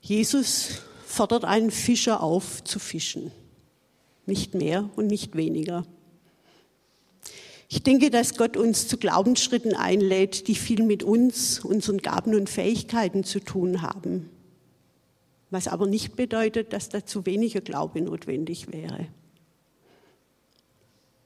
Jesus 0.00 0.80
fordert 1.10 1.44
einen 1.44 1.70
Fischer 1.70 2.22
auf 2.22 2.62
zu 2.64 2.78
fischen. 2.78 3.32
Nicht 4.26 4.54
mehr 4.54 4.88
und 4.96 5.08
nicht 5.08 5.36
weniger. 5.36 5.84
Ich 7.68 7.82
denke, 7.82 8.10
dass 8.10 8.36
Gott 8.36 8.56
uns 8.56 8.88
zu 8.88 8.96
Glaubensschritten 8.96 9.74
einlädt, 9.74 10.48
die 10.48 10.54
viel 10.54 10.82
mit 10.82 11.02
uns, 11.02 11.60
unseren 11.60 11.98
Gaben 11.98 12.34
und 12.34 12.48
Fähigkeiten 12.48 13.24
zu 13.24 13.40
tun 13.40 13.82
haben. 13.82 14.30
Was 15.50 15.68
aber 15.68 15.86
nicht 15.86 16.16
bedeutet, 16.16 16.72
dass 16.72 16.88
dazu 16.88 17.26
weniger 17.26 17.60
Glaube 17.60 18.00
notwendig 18.00 18.72
wäre. 18.72 19.08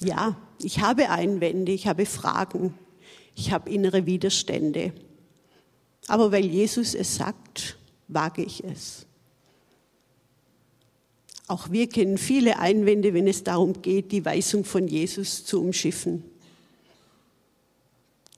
Ja, 0.02 0.36
ich 0.62 0.80
habe 0.80 1.10
Einwände, 1.10 1.72
ich 1.72 1.86
habe 1.86 2.06
Fragen, 2.06 2.74
ich 3.34 3.52
habe 3.52 3.70
innere 3.70 4.06
Widerstände. 4.06 4.92
Aber 6.08 6.32
weil 6.32 6.44
Jesus 6.44 6.94
es 6.94 7.16
sagt, 7.16 7.78
wage 8.08 8.42
ich 8.42 8.64
es. 8.64 9.06
Auch 11.46 11.70
wir 11.70 11.88
kennen 11.88 12.18
viele 12.18 12.58
Einwände, 12.58 13.12
wenn 13.14 13.26
es 13.26 13.44
darum 13.44 13.82
geht, 13.82 14.12
die 14.12 14.24
Weisung 14.24 14.64
von 14.64 14.88
Jesus 14.88 15.44
zu 15.44 15.60
umschiffen. 15.60 16.24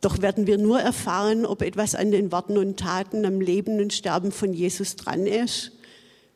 Doch 0.01 0.21
werden 0.21 0.47
wir 0.47 0.59
nur 0.59 0.81
erfahren, 0.81 1.47
ob 1.47 1.63
etwas 1.63 1.95
an 1.95 2.11
den 2.11 2.33
Worten 2.33 2.59
und 2.59 2.79
Taten, 2.79 3.25
am 3.25 3.41
Leben 3.41 3.81
und 3.81 3.93
Sterben 3.93 4.33
von 4.33 4.53
Jesus 4.53 4.97
dran 4.97 5.27
ist, 5.27 5.73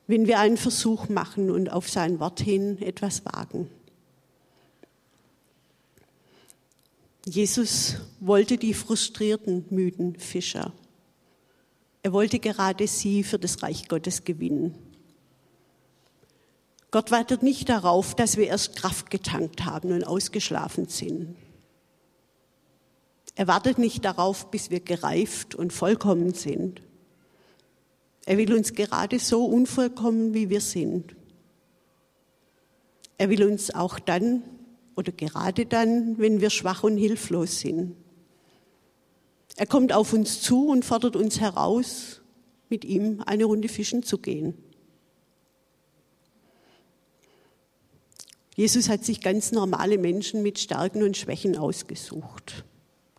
wenn 0.07 0.27
wir 0.27 0.39
einen 0.39 0.57
Versuch 0.57 1.09
machen 1.09 1.51
und 1.51 1.71
auf 1.71 1.89
sein 1.89 2.21
Wort 2.21 2.41
hin 2.41 2.81
etwas 2.81 3.25
wagen. 3.25 3.69
Jesus 7.27 7.97
wollte 8.19 8.57
die 8.57 8.75
frustrierten, 8.75 9.67
müden 9.71 10.17
Fischer 10.17 10.73
er 12.03 12.13
wollte 12.13 12.39
gerade 12.39 12.87
sie 12.87 13.23
für 13.23 13.39
das 13.39 13.63
Reich 13.63 13.89
Gottes 13.89 14.25
gewinnen. 14.25 14.75
Gott 16.91 17.11
wartet 17.11 17.43
nicht 17.43 17.69
darauf, 17.69 18.15
dass 18.15 18.37
wir 18.37 18.47
erst 18.47 18.77
Kraft 18.77 19.11
getankt 19.11 19.65
haben 19.65 19.93
und 19.93 20.05
ausgeschlafen 20.05 20.89
sind. 20.89 21.37
Er 23.37 23.47
wartet 23.47 23.79
nicht 23.79 24.05
darauf, 24.05 24.51
bis 24.51 24.71
wir 24.71 24.81
gereift 24.81 25.55
und 25.55 25.73
vollkommen 25.73 26.35
sind. 26.35 26.83
Er 28.27 28.37
will 28.39 28.53
uns 28.53 28.75
gerade 28.75 29.19
so 29.19 29.45
unvollkommen, 29.45 30.35
wie 30.35 30.51
wir 30.51 30.61
sind. 30.61 31.15
Er 33.19 33.29
will 33.31 33.45
uns 33.45 33.73
auch 33.75 33.99
dann 33.99 34.43
oder 34.97 35.13
gerade 35.13 35.67
dann, 35.67 36.19
wenn 36.19 36.41
wir 36.41 36.51
schwach 36.51 36.83
und 36.83 36.97
hilflos 36.97 37.61
sind. 37.61 37.95
Er 39.57 39.67
kommt 39.67 39.93
auf 39.93 40.13
uns 40.13 40.43
zu 40.43 40.69
und 40.69 40.85
fordert 40.85 41.17
uns 41.17 41.41
heraus, 41.41 42.21
mit 42.69 42.85
ihm 42.85 43.23
eine 43.27 43.45
Runde 43.45 43.69
fischen 43.69 44.03
zu 44.03 44.19
gehen. 44.19 44.55
Jesus 48.57 48.89
hat 48.89 49.05
sich 49.05 49.21
ganz 49.21 49.53
normale 49.53 49.99
Menschen 49.99 50.43
mit 50.43 50.59
Stärken 50.59 51.03
und 51.03 51.17
Schwächen 51.17 51.57
ausgesucht. 51.57 52.65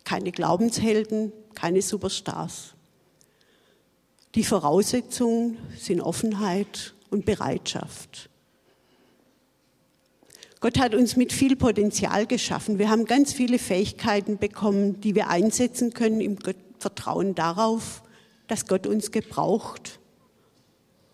Keine 0.04 0.32
Glaubenshelden, 0.32 1.32
keine 1.56 1.82
Superstars. 1.82 2.74
Die 4.36 4.44
Voraussetzungen 4.44 5.58
sind 5.78 6.02
Offenheit 6.02 6.94
und 7.10 7.26
Bereitschaft. 7.26 8.30
Gott 10.62 10.80
hat 10.80 10.94
uns 10.94 11.16
mit 11.16 11.34
viel 11.34 11.56
Potenzial 11.56 12.28
geschaffen. 12.28 12.78
Wir 12.78 12.90
haben 12.90 13.06
ganz 13.06 13.34
viele 13.34 13.58
Fähigkeiten 13.58 14.38
bekommen, 14.38 15.02
die 15.02 15.16
wir 15.16 15.28
einsetzen 15.28 15.94
können 15.94 16.22
im 16.22 16.38
Vertrauen 16.78 17.34
darauf, 17.34 18.04
dass 18.48 18.68
Gott 18.68 18.86
uns 18.86 19.12
gebraucht. 19.12 20.00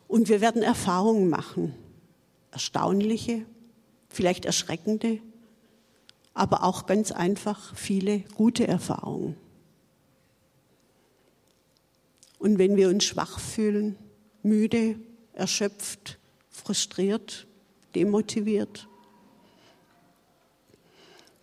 Und 0.08 0.28
wir 0.28 0.42
werden 0.42 0.64
Erfahrungen 0.64 1.30
machen. 1.30 1.74
Erstaunliche, 2.52 3.46
vielleicht 4.10 4.46
erschreckende, 4.46 5.20
aber 6.34 6.64
auch 6.64 6.86
ganz 6.86 7.12
einfach 7.12 7.76
viele 7.76 8.20
gute 8.36 8.68
Erfahrungen. 8.68 9.36
Und 12.40 12.60
wenn 12.60 12.76
wir 12.76 12.90
uns 12.90 13.04
schwach 13.04 13.40
fühlen, 13.40 13.96
müde, 14.44 14.96
erschöpft, 15.34 16.20
frustriert, 16.50 17.48
demotiviert. 17.96 18.88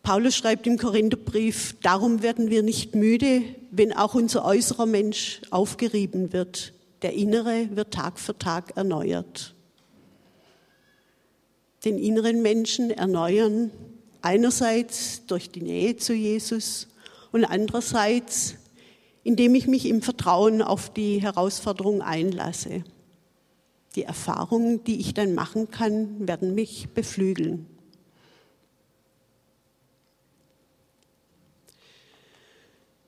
Paulus 0.02 0.36
schreibt 0.36 0.66
im 0.66 0.76
Korintherbrief, 0.76 1.76
darum 1.82 2.22
werden 2.22 2.50
wir 2.50 2.62
nicht 2.62 2.94
müde, 2.94 3.42
wenn 3.70 3.92
auch 3.92 4.14
unser 4.14 4.44
äußerer 4.44 4.86
Mensch 4.86 5.40
aufgerieben 5.50 6.32
wird. 6.32 6.74
Der 7.02 7.14
innere 7.14 7.74
wird 7.74 7.94
Tag 7.94 8.18
für 8.18 8.36
Tag 8.36 8.76
erneuert. 8.76 9.53
Den 11.84 11.98
inneren 11.98 12.42
Menschen 12.42 12.90
erneuern 12.90 13.70
einerseits 14.22 15.26
durch 15.26 15.50
die 15.50 15.62
Nähe 15.62 15.96
zu 15.96 16.14
Jesus 16.14 16.88
und 17.32 17.44
andererseits 17.44 18.56
indem 19.24 19.54
ich 19.54 19.66
mich 19.66 19.86
im 19.86 20.02
Vertrauen 20.02 20.62
auf 20.62 20.92
die 20.92 21.20
Herausforderung 21.20 22.02
einlasse. 22.02 22.84
Die 23.96 24.04
Erfahrungen, 24.04 24.84
die 24.84 25.00
ich 25.00 25.14
dann 25.14 25.34
machen 25.34 25.70
kann, 25.70 26.28
werden 26.28 26.54
mich 26.54 26.90
beflügeln. 26.90 27.66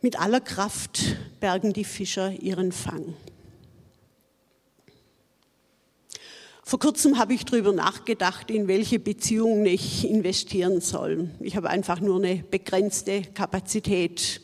Mit 0.00 0.18
aller 0.18 0.40
Kraft 0.40 1.16
bergen 1.40 1.73
die 1.73 1.85
Fischer 1.85 2.33
ihren 2.33 2.73
Fang. 2.73 3.14
Vor 6.69 6.81
kurzem 6.81 7.17
habe 7.17 7.33
ich 7.33 7.45
darüber 7.45 7.73
nachgedacht, 7.73 8.51
in 8.51 8.67
welche 8.67 8.99
Beziehungen 8.99 9.65
ich 9.67 10.05
investieren 10.05 10.81
soll. 10.81 11.31
Ich 11.39 11.55
habe 11.55 11.71
einfach 11.71 12.01
nur 12.01 12.17
eine 12.17 12.43
begrenzte 12.43 13.23
Kapazität 13.23 14.41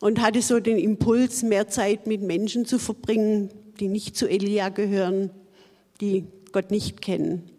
und 0.00 0.22
hatte 0.22 0.40
so 0.42 0.60
den 0.60 0.78
Impuls, 0.78 1.42
mehr 1.42 1.66
Zeit 1.66 2.06
mit 2.06 2.22
Menschen 2.22 2.66
zu 2.66 2.78
verbringen, 2.78 3.50
die 3.80 3.88
nicht 3.88 4.16
zu 4.16 4.28
Elia 4.28 4.68
gehören, 4.68 5.30
die 6.00 6.24
Gott 6.52 6.70
nicht 6.70 7.02
kennen. 7.02 7.50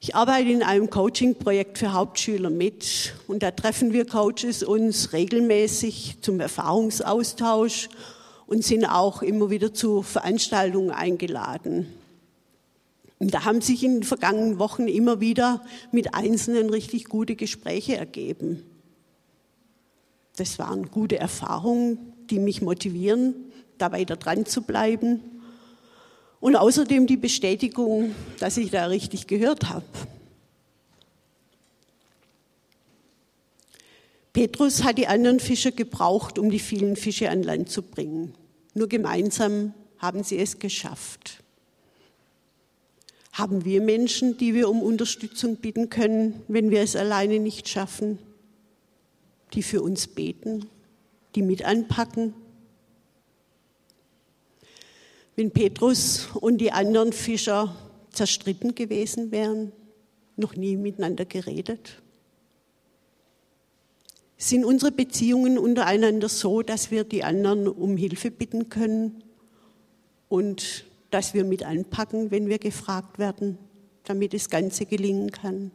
Ich 0.00 0.14
arbeite 0.14 0.48
in 0.48 0.62
einem 0.62 0.88
Coaching-Projekt 0.88 1.76
für 1.76 1.92
Hauptschüler 1.92 2.48
mit 2.48 3.12
und 3.26 3.42
da 3.42 3.50
treffen 3.50 3.92
wir 3.92 4.06
Coaches 4.06 4.62
uns 4.62 5.12
regelmäßig 5.12 6.16
zum 6.22 6.40
Erfahrungsaustausch 6.40 7.90
und 8.50 8.64
sind 8.64 8.84
auch 8.84 9.22
immer 9.22 9.48
wieder 9.48 9.72
zu 9.72 10.02
Veranstaltungen 10.02 10.90
eingeladen. 10.90 11.86
Und 13.20 13.32
da 13.32 13.44
haben 13.44 13.60
sich 13.60 13.84
in 13.84 13.98
den 13.98 14.02
vergangenen 14.02 14.58
Wochen 14.58 14.88
immer 14.88 15.20
wieder 15.20 15.64
mit 15.92 16.14
Einzelnen 16.14 16.68
richtig 16.68 17.04
gute 17.04 17.36
Gespräche 17.36 17.96
ergeben. 17.96 18.64
Das 20.36 20.58
waren 20.58 20.90
gute 20.90 21.16
Erfahrungen, 21.16 22.12
die 22.28 22.40
mich 22.40 22.60
motivieren, 22.60 23.34
da 23.78 23.92
weiter 23.92 24.16
dran 24.16 24.46
zu 24.46 24.62
bleiben. 24.62 25.20
Und 26.40 26.56
außerdem 26.56 27.06
die 27.06 27.18
Bestätigung, 27.18 28.16
dass 28.40 28.56
ich 28.56 28.70
da 28.72 28.86
richtig 28.86 29.28
gehört 29.28 29.68
habe. 29.68 29.84
Petrus 34.32 34.82
hat 34.82 34.98
die 34.98 35.06
anderen 35.06 35.38
Fischer 35.38 35.70
gebraucht, 35.70 36.36
um 36.36 36.50
die 36.50 36.58
vielen 36.58 36.96
Fische 36.96 37.30
an 37.30 37.44
Land 37.44 37.68
zu 37.68 37.82
bringen. 37.82 38.34
Nur 38.74 38.88
gemeinsam 38.88 39.74
haben 39.98 40.22
sie 40.22 40.38
es 40.38 40.58
geschafft. 40.58 41.42
Haben 43.32 43.64
wir 43.64 43.80
Menschen, 43.80 44.36
die 44.38 44.54
wir 44.54 44.68
um 44.68 44.82
Unterstützung 44.82 45.56
bitten 45.56 45.88
können, 45.90 46.42
wenn 46.48 46.70
wir 46.70 46.80
es 46.80 46.96
alleine 46.96 47.38
nicht 47.38 47.68
schaffen? 47.68 48.18
die 49.54 49.62
für 49.62 49.82
uns 49.82 50.06
beten, 50.06 50.66
die 51.34 51.42
mit 51.42 51.64
anpacken. 51.64 52.34
Wenn 55.36 55.50
Petrus 55.50 56.28
und 56.34 56.58
die 56.58 56.72
anderen 56.72 57.12
Fischer 57.12 57.74
zerstritten 58.10 58.74
gewesen 58.74 59.30
wären, 59.30 59.72
noch 60.36 60.56
nie 60.56 60.76
miteinander 60.76 61.24
geredet? 61.24 62.02
Sind 64.42 64.64
unsere 64.64 64.90
Beziehungen 64.90 65.58
untereinander 65.58 66.30
so, 66.30 66.62
dass 66.62 66.90
wir 66.90 67.04
die 67.04 67.24
anderen 67.24 67.68
um 67.68 67.98
Hilfe 67.98 68.30
bitten 68.30 68.70
können 68.70 69.22
und 70.30 70.86
dass 71.10 71.34
wir 71.34 71.44
mit 71.44 71.62
anpacken, 71.62 72.30
wenn 72.30 72.48
wir 72.48 72.58
gefragt 72.58 73.18
werden, 73.18 73.58
damit 74.04 74.32
das 74.32 74.48
Ganze 74.48 74.86
gelingen 74.86 75.30
kann? 75.30 75.72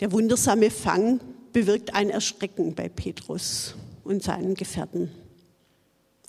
Der 0.00 0.12
wundersame 0.12 0.70
Fang 0.70 1.18
bewirkt 1.54 1.94
ein 1.94 2.10
Erschrecken 2.10 2.74
bei 2.74 2.90
Petrus 2.90 3.76
und 4.04 4.22
seinen 4.22 4.56
Gefährten. 4.56 5.10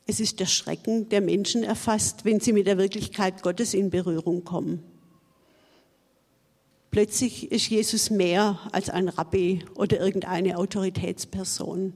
Es 0.08 0.22
ist 0.22 0.40
der 0.40 0.46
Schrecken, 0.46 1.10
der 1.10 1.20
Menschen 1.20 1.64
erfasst, 1.64 2.24
wenn 2.24 2.40
sie 2.40 2.54
mit 2.54 2.66
der 2.66 2.78
Wirklichkeit 2.78 3.44
Gottes 3.44 3.74
in 3.74 3.90
Berührung 3.90 4.46
kommen. 4.46 4.89
Plötzlich 6.92 7.52
ist 7.52 7.70
Jesus 7.70 8.10
mehr 8.10 8.60
als 8.72 8.90
ein 8.90 9.10
Rabbi 9.10 9.64
oder 9.76 10.00
irgendeine 10.00 10.58
Autoritätsperson. 10.58 11.94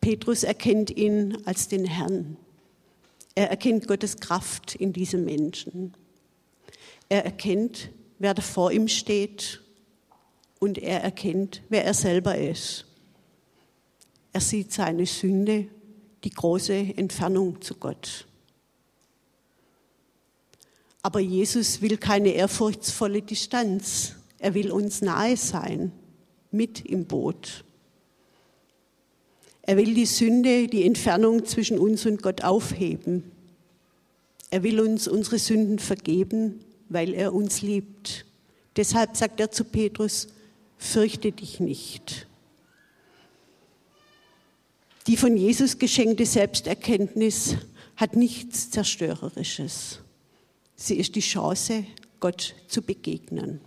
Petrus 0.00 0.44
erkennt 0.44 0.90
ihn 0.90 1.38
als 1.44 1.68
den 1.68 1.84
Herrn. 1.84 2.36
Er 3.34 3.50
erkennt 3.50 3.88
Gottes 3.88 4.18
Kraft 4.18 4.74
in 4.74 4.92
diesem 4.92 5.24
Menschen. 5.24 5.94
Er 7.08 7.24
erkennt, 7.24 7.90
wer 8.18 8.34
da 8.34 8.42
vor 8.42 8.70
ihm 8.70 8.88
steht 8.88 9.60
und 10.60 10.78
er 10.78 11.02
erkennt, 11.02 11.62
wer 11.68 11.84
er 11.84 11.94
selber 11.94 12.38
ist. 12.38 12.86
Er 14.32 14.40
sieht 14.40 14.72
seine 14.72 15.06
Sünde, 15.06 15.66
die 16.24 16.30
große 16.30 16.72
Entfernung 16.72 17.60
zu 17.60 17.74
Gott. 17.74 18.26
Aber 21.02 21.20
Jesus 21.20 21.82
will 21.82 21.96
keine 21.96 22.30
ehrfurchtsvolle 22.30 23.22
Distanz. 23.22 24.14
Er 24.38 24.54
will 24.54 24.70
uns 24.70 25.02
nahe 25.02 25.36
sein, 25.36 25.92
mit 26.50 26.84
im 26.86 27.06
Boot. 27.06 27.64
Er 29.62 29.76
will 29.76 29.94
die 29.94 30.06
Sünde, 30.06 30.66
die 30.66 30.84
Entfernung 30.84 31.44
zwischen 31.44 31.78
uns 31.78 32.04
und 32.06 32.22
Gott 32.22 32.42
aufheben. 32.42 33.30
Er 34.50 34.62
will 34.62 34.80
uns 34.80 35.08
unsere 35.08 35.38
Sünden 35.38 35.78
vergeben, 35.78 36.60
weil 36.88 37.14
er 37.14 37.32
uns 37.32 37.62
liebt. 37.62 38.26
Deshalb 38.76 39.16
sagt 39.16 39.40
er 39.40 39.50
zu 39.50 39.64
Petrus, 39.64 40.28
fürchte 40.76 41.32
dich 41.32 41.60
nicht. 41.60 42.26
Die 45.06 45.16
von 45.16 45.36
Jesus 45.36 45.78
geschenkte 45.78 46.26
Selbsterkenntnis 46.26 47.56
hat 47.96 48.14
nichts 48.14 48.70
Zerstörerisches. 48.70 50.01
Sie 50.76 50.96
ist 50.96 51.14
die 51.14 51.20
Chance, 51.20 51.84
Gott 52.20 52.54
zu 52.68 52.82
begegnen. 52.82 53.60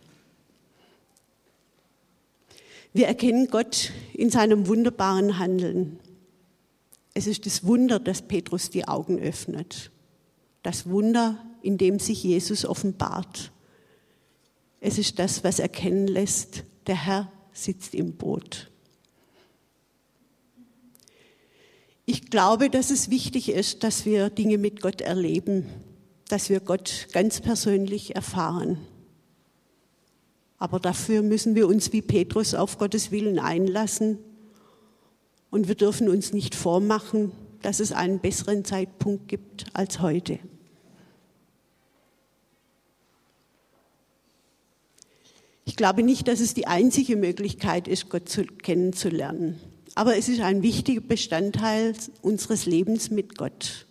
Wir 2.93 3.07
erkennen 3.07 3.47
Gott 3.47 3.91
in 4.13 4.29
seinem 4.29 4.67
wunderbaren 4.67 5.37
Handeln. 5.37 5.99
Es 7.13 7.27
ist 7.27 7.45
das 7.45 7.65
Wunder, 7.65 7.99
dass 7.99 8.21
Petrus 8.21 8.69
die 8.69 8.87
Augen 8.87 9.19
öffnet. 9.19 9.91
Das 10.63 10.89
Wunder, 10.89 11.45
in 11.61 11.77
dem 11.77 11.99
sich 11.99 12.23
Jesus 12.23 12.65
offenbart. 12.65 13.51
Es 14.79 14.97
ist 14.97 15.19
das, 15.19 15.43
was 15.43 15.59
erkennen 15.59 16.07
lässt, 16.07 16.63
der 16.87 17.05
Herr 17.05 17.31
sitzt 17.51 17.95
im 17.95 18.13
Boot. 18.13 18.71
Ich 22.05 22.29
glaube, 22.29 22.69
dass 22.69 22.91
es 22.91 23.09
wichtig 23.09 23.49
ist, 23.49 23.83
dass 23.83 24.05
wir 24.05 24.29
Dinge 24.29 24.57
mit 24.57 24.81
Gott 24.81 25.01
erleben, 25.01 25.65
dass 26.29 26.49
wir 26.49 26.59
Gott 26.59 27.07
ganz 27.11 27.41
persönlich 27.41 28.15
erfahren. 28.15 28.77
Aber 30.57 30.79
dafür 30.79 31.21
müssen 31.21 31.55
wir 31.55 31.67
uns 31.67 31.91
wie 31.91 32.01
Petrus 32.01 32.55
auf 32.55 32.77
Gottes 32.77 33.11
Willen 33.11 33.39
einlassen 33.39 34.17
und 35.51 35.67
wir 35.67 35.75
dürfen 35.75 36.09
uns 36.09 36.33
nicht 36.33 36.55
vormachen, 36.55 37.31
dass 37.61 37.79
es 37.79 37.91
einen 37.91 38.19
besseren 38.19 38.65
Zeitpunkt 38.65 39.27
gibt 39.27 39.65
als 39.73 39.99
heute. 39.99 40.39
Ich 45.65 45.75
glaube 45.75 46.03
nicht, 46.03 46.27
dass 46.27 46.39
es 46.39 46.53
die 46.53 46.67
einzige 46.67 47.15
Möglichkeit 47.15 47.87
ist, 47.87 48.09
Gott 48.09 48.29
zu, 48.29 48.45
kennenzulernen. 48.45 49.59
Aber 49.95 50.15
es 50.17 50.29
ist 50.29 50.41
ein 50.41 50.61
wichtiger 50.61 51.01
Bestandteil 51.01 51.95
unseres 52.21 52.65
Lebens 52.65 53.09
mit 53.09 53.37
Gott. 53.37 53.84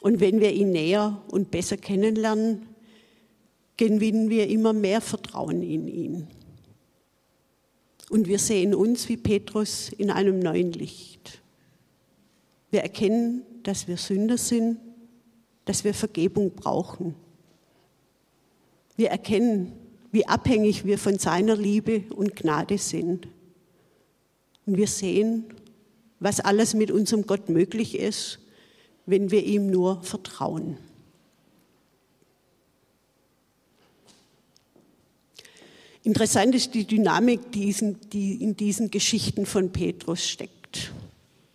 Und 0.00 0.20
wenn 0.20 0.40
wir 0.40 0.52
ihn 0.52 0.72
näher 0.72 1.20
und 1.30 1.50
besser 1.50 1.76
kennenlernen, 1.76 2.66
gewinnen 3.76 4.30
wir 4.30 4.48
immer 4.48 4.72
mehr 4.72 5.00
Vertrauen 5.00 5.62
in 5.62 5.88
ihn. 5.88 6.26
Und 8.08 8.26
wir 8.26 8.38
sehen 8.38 8.74
uns 8.74 9.08
wie 9.08 9.16
Petrus 9.16 9.90
in 9.90 10.10
einem 10.10 10.38
neuen 10.38 10.72
Licht. 10.72 11.40
Wir 12.70 12.80
erkennen, 12.80 13.42
dass 13.62 13.88
wir 13.88 13.96
Sünder 13.96 14.36
sind, 14.36 14.78
dass 15.64 15.84
wir 15.84 15.94
Vergebung 15.94 16.50
brauchen. 16.50 17.14
Wir 18.96 19.10
erkennen, 19.10 19.72
wie 20.12 20.26
abhängig 20.26 20.84
wir 20.84 20.98
von 20.98 21.18
seiner 21.18 21.56
Liebe 21.56 22.02
und 22.14 22.36
Gnade 22.36 22.78
sind. 22.78 23.28
Und 24.66 24.76
wir 24.76 24.88
sehen, 24.88 25.44
was 26.18 26.40
alles 26.40 26.74
mit 26.74 26.90
unserem 26.90 27.26
Gott 27.26 27.48
möglich 27.48 27.98
ist, 27.98 28.40
wenn 29.10 29.30
wir 29.30 29.44
ihm 29.44 29.70
nur 29.70 30.02
vertrauen. 30.02 30.78
Interessant 36.02 36.54
ist 36.54 36.74
die 36.74 36.84
Dynamik, 36.86 37.52
die 37.52 38.34
in 38.42 38.56
diesen 38.56 38.90
Geschichten 38.90 39.44
von 39.44 39.70
Petrus 39.70 40.26
steckt. 40.26 40.92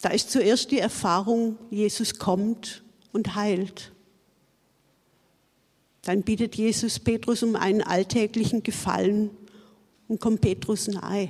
Da 0.01 0.09
ist 0.09 0.29
zuerst 0.29 0.69
die 0.69 0.77
Erfahrung, 0.77 1.57
Jesus 1.71 2.19
kommt 2.19 2.83
und 3.11 3.33
heilt. 3.33 3.91
Dann 6.03 6.21
bittet 6.21 6.55
Jesus 6.55 6.99
Petrus 6.99 7.41
um 7.41 7.55
einen 7.55 7.81
alltäglichen 7.81 8.61
Gefallen 8.61 9.31
und 10.07 10.21
kommt 10.21 10.41
Petrus 10.41 10.87
nahe. 10.87 11.29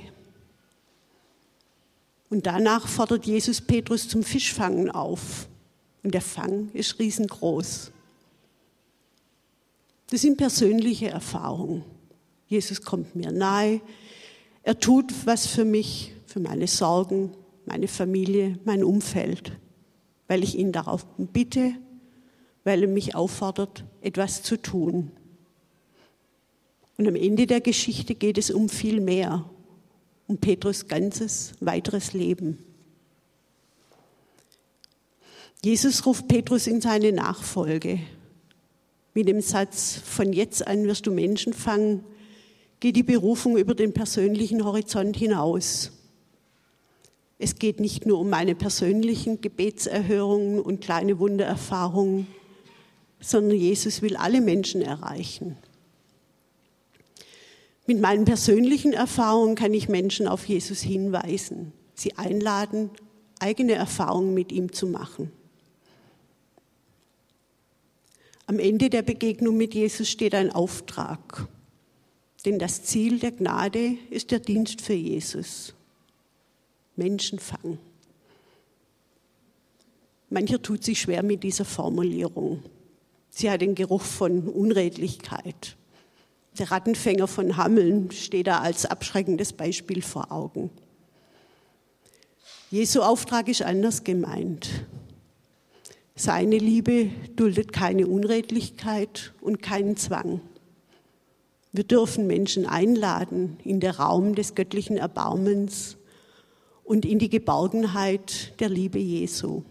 Und 2.28 2.46
danach 2.46 2.86
fordert 2.86 3.24
Jesus 3.24 3.62
Petrus 3.62 4.08
zum 4.08 4.22
Fischfangen 4.22 4.90
auf. 4.90 5.48
Und 6.06 6.14
der 6.14 6.20
Fang 6.20 6.70
ist 6.72 7.00
riesengroß. 7.00 7.90
Das 10.08 10.22
sind 10.22 10.36
persönliche 10.36 11.08
Erfahrungen. 11.08 11.84
Jesus 12.46 12.80
kommt 12.80 13.16
mir 13.16 13.32
nahe. 13.32 13.80
Er 14.62 14.78
tut 14.78 15.12
was 15.26 15.48
für 15.48 15.64
mich, 15.64 16.14
für 16.26 16.38
meine 16.38 16.68
Sorgen, 16.68 17.32
meine 17.64 17.88
Familie, 17.88 18.58
mein 18.64 18.84
Umfeld, 18.84 19.50
weil 20.28 20.44
ich 20.44 20.56
ihn 20.56 20.70
darauf 20.70 21.04
bitte 21.18 21.74
weil 22.66 22.82
er 22.82 22.88
mich 22.88 23.14
auffordert, 23.14 23.84
etwas 24.00 24.42
zu 24.42 24.60
tun. 24.60 25.12
Und 26.98 27.06
am 27.06 27.14
Ende 27.14 27.46
der 27.46 27.60
Geschichte 27.60 28.16
geht 28.16 28.38
es 28.38 28.50
um 28.50 28.68
viel 28.68 29.00
mehr, 29.00 29.48
um 30.26 30.38
Petrus 30.38 30.88
ganzes 30.88 31.52
weiteres 31.60 32.12
Leben. 32.12 32.58
Jesus 35.64 36.06
ruft 36.06 36.28
Petrus 36.28 36.66
in 36.66 36.80
seine 36.80 37.12
Nachfolge. 37.12 38.00
Mit 39.14 39.28
dem 39.28 39.40
Satz, 39.40 40.00
von 40.04 40.32
jetzt 40.32 40.66
an 40.66 40.84
wirst 40.84 41.06
du 41.06 41.10
Menschen 41.10 41.52
fangen, 41.52 42.04
geht 42.80 42.96
die 42.96 43.02
Berufung 43.02 43.56
über 43.56 43.74
den 43.74 43.92
persönlichen 43.92 44.64
Horizont 44.64 45.16
hinaus. 45.16 45.92
Es 47.38 47.56
geht 47.56 47.80
nicht 47.80 48.06
nur 48.06 48.18
um 48.18 48.30
meine 48.30 48.54
persönlichen 48.54 49.40
Gebetserhörungen 49.40 50.60
und 50.60 50.80
kleine 50.80 51.18
Wundererfahrungen, 51.18 52.26
sondern 53.20 53.58
Jesus 53.58 54.02
will 54.02 54.16
alle 54.16 54.40
Menschen 54.40 54.82
erreichen. 54.82 55.56
Mit 57.86 58.00
meinen 58.00 58.24
persönlichen 58.24 58.92
Erfahrungen 58.92 59.54
kann 59.54 59.72
ich 59.72 59.88
Menschen 59.88 60.26
auf 60.26 60.46
Jesus 60.46 60.80
hinweisen, 60.80 61.72
sie 61.94 62.16
einladen, 62.16 62.90
eigene 63.38 63.74
Erfahrungen 63.74 64.34
mit 64.34 64.50
ihm 64.50 64.72
zu 64.72 64.86
machen. 64.86 65.30
Am 68.48 68.60
Ende 68.60 68.90
der 68.90 69.02
Begegnung 69.02 69.56
mit 69.56 69.74
Jesus 69.74 70.08
steht 70.08 70.32
ein 70.32 70.52
Auftrag, 70.52 71.48
denn 72.44 72.60
das 72.60 72.84
Ziel 72.84 73.18
der 73.18 73.32
Gnade 73.32 73.98
ist 74.08 74.30
der 74.30 74.38
Dienst 74.38 74.80
für 74.80 74.92
Jesus. 74.92 75.74
Menschenfang. 76.94 77.78
Mancher 80.30 80.62
tut 80.62 80.84
sich 80.84 81.00
schwer 81.00 81.24
mit 81.24 81.42
dieser 81.42 81.64
Formulierung. 81.64 82.62
Sie 83.30 83.50
hat 83.50 83.62
den 83.62 83.74
Geruch 83.74 84.02
von 84.02 84.48
Unredlichkeit. 84.48 85.76
Der 86.56 86.70
Rattenfänger 86.70 87.26
von 87.26 87.56
Hammeln 87.56 88.12
steht 88.12 88.46
da 88.46 88.60
als 88.60 88.86
abschreckendes 88.86 89.52
Beispiel 89.52 90.02
vor 90.02 90.30
Augen. 90.30 90.70
Jesu 92.70 93.02
Auftrag 93.02 93.48
ist 93.48 93.62
anders 93.62 94.04
gemeint. 94.04 94.68
Seine 96.18 96.56
Liebe 96.56 97.10
duldet 97.36 97.74
keine 97.74 98.06
Unredlichkeit 98.06 99.34
und 99.42 99.60
keinen 99.60 99.98
Zwang. 99.98 100.40
Wir 101.72 101.84
dürfen 101.84 102.26
Menschen 102.26 102.64
einladen 102.64 103.58
in 103.62 103.80
den 103.80 103.90
Raum 103.90 104.34
des 104.34 104.54
göttlichen 104.54 104.96
Erbarmens 104.96 105.98
und 106.84 107.04
in 107.04 107.18
die 107.18 107.28
Geborgenheit 107.28 108.58
der 108.60 108.70
Liebe 108.70 108.98
Jesu. 108.98 109.62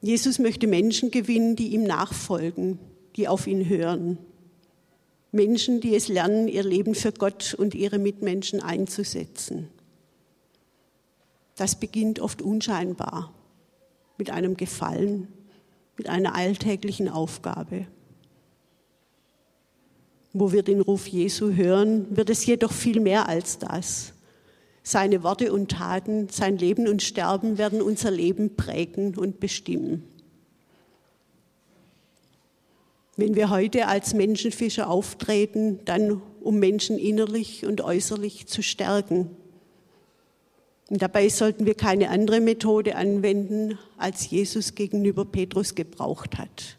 Jesus 0.00 0.40
möchte 0.40 0.66
Menschen 0.66 1.12
gewinnen, 1.12 1.54
die 1.54 1.68
ihm 1.68 1.84
nachfolgen, 1.84 2.80
die 3.14 3.28
auf 3.28 3.46
ihn 3.46 3.68
hören. 3.68 4.18
Menschen, 5.30 5.80
die 5.80 5.94
es 5.94 6.08
lernen, 6.08 6.48
ihr 6.48 6.64
Leben 6.64 6.96
für 6.96 7.12
Gott 7.12 7.54
und 7.54 7.76
ihre 7.76 8.00
Mitmenschen 8.00 8.60
einzusetzen. 8.60 9.68
Das 11.60 11.74
beginnt 11.74 12.20
oft 12.20 12.40
unscheinbar 12.40 13.34
mit 14.16 14.30
einem 14.30 14.56
Gefallen, 14.56 15.28
mit 15.98 16.08
einer 16.08 16.34
alltäglichen 16.34 17.06
Aufgabe. 17.06 17.86
Wo 20.32 20.52
wir 20.52 20.62
den 20.62 20.80
Ruf 20.80 21.06
Jesu 21.06 21.52
hören, 21.52 22.16
wird 22.16 22.30
es 22.30 22.46
jedoch 22.46 22.72
viel 22.72 22.98
mehr 22.98 23.28
als 23.28 23.58
das. 23.58 24.14
Seine 24.82 25.22
Worte 25.22 25.52
und 25.52 25.70
Taten, 25.72 26.30
sein 26.30 26.56
Leben 26.56 26.88
und 26.88 27.02
Sterben 27.02 27.58
werden 27.58 27.82
unser 27.82 28.10
Leben 28.10 28.56
prägen 28.56 29.18
und 29.18 29.38
bestimmen. 29.38 30.04
Wenn 33.18 33.34
wir 33.34 33.50
heute 33.50 33.86
als 33.86 34.14
Menschenfischer 34.14 34.88
auftreten, 34.88 35.80
dann 35.84 36.22
um 36.40 36.58
Menschen 36.58 36.98
innerlich 36.98 37.66
und 37.66 37.82
äußerlich 37.82 38.46
zu 38.46 38.62
stärken. 38.62 39.36
Und 40.90 41.00
dabei 41.02 41.28
sollten 41.28 41.66
wir 41.66 41.74
keine 41.74 42.10
andere 42.10 42.40
Methode 42.40 42.96
anwenden, 42.96 43.78
als 43.96 44.28
Jesus 44.28 44.74
gegenüber 44.74 45.24
Petrus 45.24 45.76
gebraucht 45.76 46.36
hat. 46.36 46.76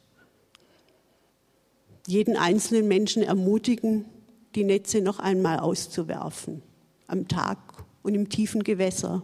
Jeden 2.05 2.35
einzelnen 2.35 2.89
Menschen 2.89 3.23
ermutigen, 3.23 4.03
die 4.53 4.65
Netze 4.65 4.99
noch 4.99 5.19
einmal 5.19 5.59
auszuwerfen, 5.59 6.61
am 7.07 7.29
Tag 7.29 7.57
und 8.03 8.13
im 8.13 8.27
tiefen 8.27 8.63
Gewässer. 8.63 9.23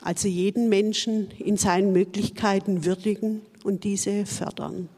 Also 0.00 0.28
jeden 0.28 0.68
Menschen 0.68 1.32
in 1.40 1.56
seinen 1.56 1.92
Möglichkeiten 1.92 2.84
würdigen 2.84 3.40
und 3.64 3.82
diese 3.82 4.26
fördern. 4.26 4.88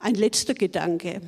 Ein 0.00 0.16
letzter 0.16 0.52
Gedanke. 0.52 1.22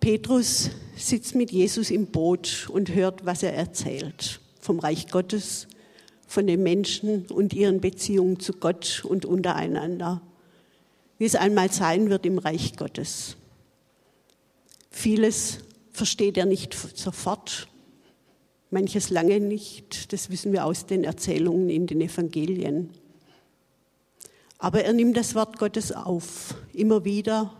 Petrus 0.00 0.70
sitzt 0.96 1.34
mit 1.34 1.50
Jesus 1.50 1.90
im 1.90 2.06
Boot 2.06 2.68
und 2.72 2.94
hört, 2.94 3.24
was 3.24 3.42
er 3.42 3.54
erzählt 3.54 4.40
vom 4.60 4.78
Reich 4.78 5.08
Gottes, 5.08 5.68
von 6.26 6.46
den 6.46 6.62
Menschen 6.62 7.26
und 7.26 7.52
ihren 7.52 7.80
Beziehungen 7.80 8.40
zu 8.40 8.54
Gott 8.54 9.04
und 9.04 9.24
untereinander 9.24 10.22
wie 11.20 11.26
es 11.26 11.36
einmal 11.36 11.70
sein 11.70 12.08
wird 12.08 12.24
im 12.24 12.38
Reich 12.38 12.78
Gottes. 12.78 13.36
Vieles 14.90 15.58
versteht 15.92 16.38
er 16.38 16.46
nicht 16.46 16.74
sofort, 16.96 17.68
manches 18.70 19.10
lange 19.10 19.38
nicht, 19.38 20.14
das 20.14 20.30
wissen 20.30 20.50
wir 20.52 20.64
aus 20.64 20.86
den 20.86 21.04
Erzählungen 21.04 21.68
in 21.68 21.86
den 21.86 22.00
Evangelien. 22.00 22.88
Aber 24.56 24.82
er 24.82 24.94
nimmt 24.94 25.14
das 25.14 25.34
Wort 25.34 25.58
Gottes 25.58 25.92
auf, 25.92 26.54
immer 26.72 27.04
wieder, 27.04 27.54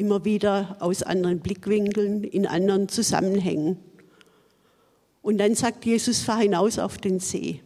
immer 0.00 0.24
wieder 0.24 0.78
aus 0.80 1.02
anderen 1.02 1.40
Blickwinkeln, 1.40 2.24
in 2.24 2.46
anderen 2.46 2.88
Zusammenhängen. 2.88 3.76
Und 5.20 5.36
dann 5.36 5.54
sagt 5.54 5.84
Jesus, 5.84 6.22
fahr 6.22 6.38
hinaus 6.38 6.78
auf 6.78 6.96
den 6.96 7.20
See. 7.20 7.60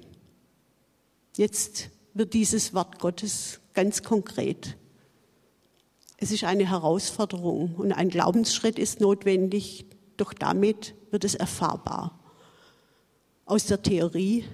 Jetzt 1.36 1.90
wird 2.12 2.34
dieses 2.34 2.74
Wort 2.74 2.98
Gottes 2.98 3.60
ganz 3.72 4.02
konkret. 4.02 4.76
Es 6.16 6.32
ist 6.32 6.42
eine 6.42 6.68
Herausforderung 6.68 7.76
und 7.76 7.92
ein 7.92 8.08
Glaubensschritt 8.08 8.80
ist 8.80 9.00
notwendig, 9.00 9.86
doch 10.16 10.32
damit 10.32 10.94
wird 11.12 11.22
es 11.24 11.36
erfahrbar. 11.36 12.18
Aus 13.46 13.66
der 13.66 13.80
Theorie 13.80 14.44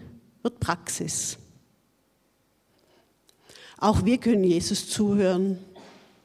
wird 0.43 0.61
Praxis. 0.61 1.38
Auch 3.79 4.05
wir 4.05 4.19
können 4.19 4.45
Jesus 4.45 4.90
zuhören, 4.90 5.59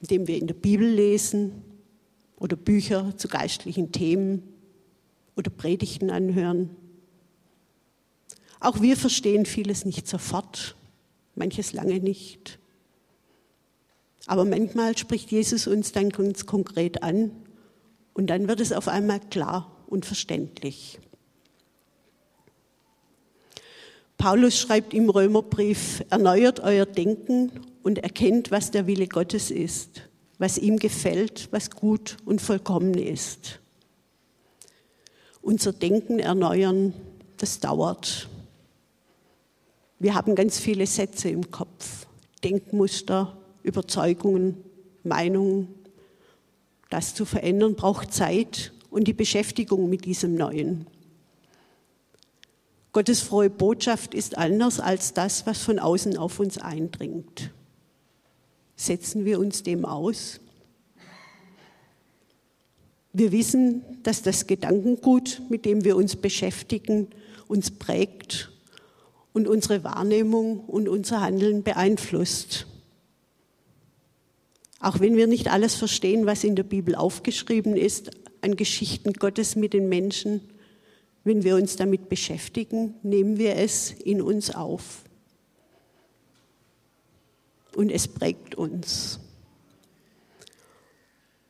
indem 0.02 0.28
wir 0.28 0.38
in 0.38 0.48
der 0.48 0.56
Bibel 0.56 0.88
lesen 0.88 1.62
oder 2.38 2.56
Bücher 2.56 3.18
zu 3.18 3.28
geistlichen 3.28 3.92
Themen 3.92 4.44
oder 5.36 5.50
Predigten 5.50 6.10
anhören. 6.10 6.70
Auch 8.60 8.82
wir 8.82 8.98
verstehen 8.98 9.46
vieles 9.46 9.86
nicht 9.86 10.08
sofort, 10.08 10.76
manches 11.36 11.74
lange 11.74 12.00
nicht. 12.00 12.60
Aber 14.28 14.46
manchmal 14.46 14.98
spricht 14.98 15.32
Jesus 15.32 15.68
uns 15.68 15.92
dann 15.92 16.10
ganz 16.10 16.46
konkret 16.46 17.04
an 17.04 17.32
und 18.14 18.28
dann 18.28 18.48
wird 18.48 18.60
es 18.60 18.72
auf 18.72 18.88
einmal 18.88 19.20
klar 19.20 19.72
und 19.88 20.06
verständlich. 20.06 21.00
Paulus 24.18 24.58
schreibt 24.58 24.94
im 24.94 25.10
Römerbrief, 25.10 26.04
erneuert 26.10 26.62
euer 26.62 26.86
Denken 26.86 27.52
und 27.86 28.00
erkennt, 28.00 28.50
was 28.50 28.72
der 28.72 28.88
Wille 28.88 29.08
Gottes 29.08 29.52
ist, 29.52 30.10
was 30.40 30.58
ihm 30.58 30.80
gefällt, 30.80 31.50
was 31.52 31.70
gut 31.70 32.18
und 32.26 32.42
vollkommen 32.42 32.96
ist. 32.96 33.60
Unser 35.44 35.72
Denken 35.72 36.18
erneuern, 36.18 36.96
das 37.38 37.60
dauert. 37.60 38.28
Wir 40.00 40.16
haben 40.16 40.34
ganz 40.34 40.58
viele 40.58 40.88
Sätze 40.88 41.30
im 41.30 41.52
Kopf, 41.52 42.08
Denkmuster, 42.44 43.38
Überzeugungen, 43.62 44.64
Meinungen. 45.04 45.68
Das 46.90 47.14
zu 47.14 47.24
verändern 47.24 47.76
braucht 47.76 48.12
Zeit 48.12 48.74
und 48.90 49.08
die 49.08 49.14
Beschäftigung 49.14 49.92
mit 49.92 50.06
diesem 50.06 50.34
Neuen. 50.34 50.88
Gottes 52.94 53.22
frohe 53.22 53.52
Botschaft 53.52 54.16
ist 54.16 54.40
anders 54.40 54.80
als 54.80 55.14
das, 55.14 55.46
was 55.46 55.60
von 55.60 55.78
außen 55.78 56.18
auf 56.18 56.40
uns 56.40 56.58
eindringt. 56.58 57.52
Setzen 58.76 59.26
wir 59.26 59.40
uns 59.40 59.64
dem 59.64 59.86
aus? 59.86 60.40
Wir 63.14 63.32
wissen, 63.32 63.82
dass 64.04 64.22
das 64.22 64.46
Gedankengut, 64.46 65.42
mit 65.50 65.64
dem 65.64 65.86
wir 65.86 65.96
uns 65.96 66.18
beschäftigen, 66.18 67.08
uns 67.48 67.72
prägt 67.72 68.52
und 69.32 69.48
unsere 69.48 69.86
Wahrnehmung 69.86 70.60
und 70.60 70.90
unser 70.90 71.22
Handeln 71.22 71.64
beeinflusst. 71.64 72.68
Auch 74.82 75.00
wenn 75.00 75.16
wir 75.16 75.28
nicht 75.28 75.50
alles 75.50 75.76
verstehen, 75.76 76.26
was 76.26 76.44
in 76.44 76.58
der 76.58 76.64
Bibel 76.64 76.94
aufgeschrieben 76.94 77.78
ist, 77.78 78.12
an 78.42 78.58
Geschichten 78.58 79.14
Gottes 79.14 79.56
mit 79.56 79.74
den 79.74 79.88
Menschen, 79.88 80.42
wenn 81.24 81.44
wir 81.44 81.56
uns 81.56 81.78
damit 81.78 82.10
beschäftigen, 82.10 82.96
nehmen 83.02 83.38
wir 83.38 83.56
es 83.56 83.92
in 83.92 84.22
uns 84.22 84.54
auf. 84.54 85.05
Und 87.76 87.92
es 87.92 88.08
prägt 88.08 88.56
uns. 88.56 89.20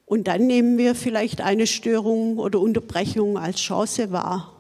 Und 0.06 0.28
dann 0.28 0.48
nehmen 0.48 0.78
wir 0.78 0.96
vielleicht 0.96 1.42
eine 1.42 1.68
Störung 1.68 2.38
oder 2.38 2.60
Unterbrechung 2.60 3.38
als 3.38 3.58
Chance 3.58 4.12
wahr. 4.12 4.52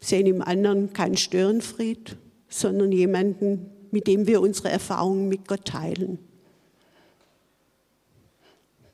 Sehen 0.00 0.26
im 0.26 0.42
anderen 0.42 0.92
keinen 0.92 1.16
Störenfried, 1.16 2.16
sondern 2.48 2.92
jemanden, 2.92 3.70
mit 3.90 4.06
dem 4.06 4.26
wir 4.26 4.40
unsere 4.40 4.70
Erfahrungen 4.70 5.28
mit 5.28 5.48
Gott 5.48 5.64
teilen. 5.64 6.18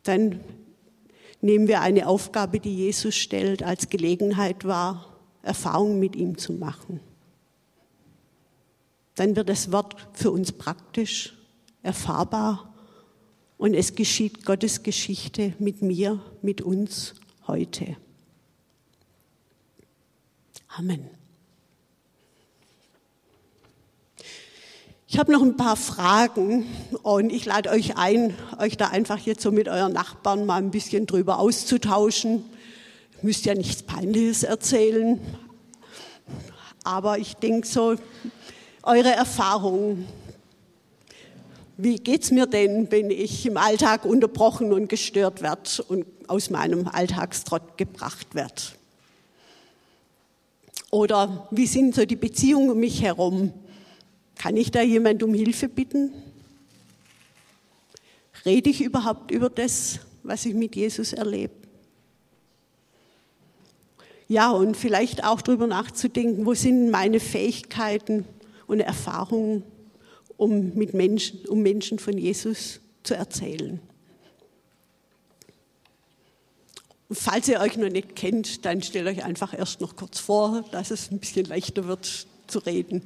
Dann 0.03 0.41
nehmen 1.41 1.69
wir 1.69 1.81
eine 1.81 2.09
Aufgabe, 2.09 2.61
die 2.61 2.75
Jesus 2.75 3.15
stellt, 3.15 3.63
als 3.63 3.91
Gelegenheit 3.91 4.65
wahr, 4.65 5.19
Erfahrungen 5.43 5.99
mit 5.99 6.17
ihm 6.17 6.39
zu 6.39 6.55
machen. 6.55 7.01
Dann 9.15 9.37
wird 9.37 9.49
das 9.49 9.71
Wort 9.71 9.97
für 10.13 10.31
uns 10.31 10.53
praktisch, 10.53 11.35
erfahrbar 11.83 12.75
und 13.59 13.75
es 13.75 13.95
geschieht 13.95 14.45
Gottes 14.45 14.83
Geschichte 14.83 15.55
mit 15.59 15.83
mir, 15.83 16.21
mit 16.43 16.63
uns 16.63 17.15
heute. 17.47 17.97
Amen. 20.69 21.09
Ich 25.07 25.21
habe 25.21 25.31
noch 25.31 25.43
ein 25.43 25.57
paar 25.57 25.77
Fragen 25.77 26.67
und 27.05 27.31
ich 27.31 27.45
lade 27.45 27.71
euch 27.71 27.97
ein, 27.97 28.35
euch 28.59 28.77
da 28.77 28.89
einfach 28.89 29.19
jetzt 29.21 29.43
so 29.43 29.53
mit 29.53 29.69
euren 29.69 29.93
Nachbarn 29.93 30.45
mal 30.45 30.57
ein 30.57 30.73
bisschen 30.73 31.07
drüber 31.07 31.39
auszutauschen. 31.39 32.45
Ihr 33.19 33.23
müsst 33.23 33.45
ja 33.45 33.55
nichts 33.55 33.85
Peinliches 33.85 34.43
erzählen, 34.43 35.21
aber 36.83 37.19
ich 37.19 37.37
denke 37.37 37.65
so, 37.65 37.95
eure 38.87 39.13
Erfahrungen. 39.13 40.07
Wie 41.77 41.97
geht's 41.97 42.31
mir 42.31 42.47
denn, 42.47 42.91
wenn 42.91 43.11
ich 43.11 43.47
im 43.47 43.57
Alltag 43.57 44.05
unterbrochen 44.05 44.73
und 44.73 44.89
gestört 44.89 45.43
werde 45.43 45.83
und 45.89 46.07
aus 46.29 46.51
meinem 46.51 46.87
Alltagstrott 46.87 47.77
gebracht 47.77 48.35
werde? 48.35 48.63
Oder 50.91 51.49
wie 51.51 51.67
sind 51.67 51.95
so 51.95 52.05
die 52.05 52.15
Beziehungen 52.17 52.71
um 52.71 52.79
mich 52.79 53.03
herum? 53.03 53.53
Kann 54.37 54.57
ich 54.57 54.71
da 54.71 54.83
jemand 54.83 55.23
um 55.25 55.35
Hilfe 55.35 55.69
bitten? 55.69 56.13
Rede 58.45 58.71
ich 58.71 58.83
überhaupt 58.83 59.31
über 59.31 59.51
das, 59.51 59.99
was 60.23 60.47
ich 60.47 60.55
mit 60.55 60.77
Jesus 60.77 61.13
erlebe? 61.13 61.55
Ja, 64.29 64.51
und 64.51 64.77
vielleicht 64.77 65.25
auch 65.25 65.43
darüber 65.43 65.67
nachzudenken, 65.67 66.47
wo 66.47 66.55
sind 66.55 66.91
meine 66.91 67.21
Fähigkeiten 67.21 68.25
und 68.67 68.81
Erfahrungen, 68.81 69.63
um, 70.37 70.75
mit 70.75 70.95
Menschen, 70.95 71.47
um 71.47 71.63
Menschen 71.63 71.99
von 71.99 72.19
Jesus 72.19 72.81
zu 73.03 73.15
erzählen. 73.15 73.81
Falls 77.11 77.49
ihr 77.49 77.61
euch 77.61 77.77
noch 77.77 77.91
nicht 77.91 78.17
kennt, 78.17 78.65
dann 78.65 78.83
stellt 78.83 79.07
euch 79.07 79.25
einfach 79.25 79.57
erst 79.57 79.81
noch 79.81 79.95
kurz 79.95 80.19
vor, 80.19 80.65
dass 80.73 80.91
es 80.91 81.11
ein 81.11 81.19
bisschen 81.19 81.47
leichter 81.47 81.87
wird 81.87 82.27
zu 82.47 82.59
reden. 82.61 83.03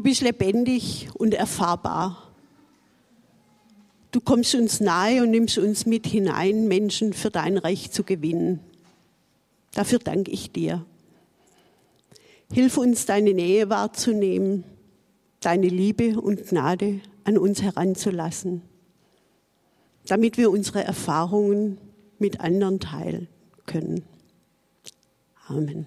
Du 0.00 0.04
bist 0.04 0.22
lebendig 0.22 1.10
und 1.12 1.34
erfahrbar. 1.34 2.32
Du 4.12 4.22
kommst 4.22 4.54
uns 4.54 4.80
nahe 4.80 5.22
und 5.22 5.30
nimmst 5.30 5.58
uns 5.58 5.84
mit 5.84 6.06
hinein, 6.06 6.68
Menschen 6.68 7.12
für 7.12 7.28
dein 7.28 7.58
Reich 7.58 7.90
zu 7.90 8.02
gewinnen. 8.02 8.60
Dafür 9.74 9.98
danke 9.98 10.30
ich 10.30 10.52
dir. 10.52 10.86
Hilf 12.50 12.78
uns, 12.78 13.04
deine 13.04 13.34
Nähe 13.34 13.68
wahrzunehmen, 13.68 14.64
deine 15.40 15.68
Liebe 15.68 16.18
und 16.18 16.46
Gnade 16.46 17.02
an 17.24 17.36
uns 17.36 17.60
heranzulassen, 17.60 18.62
damit 20.06 20.38
wir 20.38 20.50
unsere 20.50 20.82
Erfahrungen 20.82 21.76
mit 22.18 22.40
anderen 22.40 22.80
teilen 22.80 23.28
können. 23.66 24.02
Amen. 25.46 25.84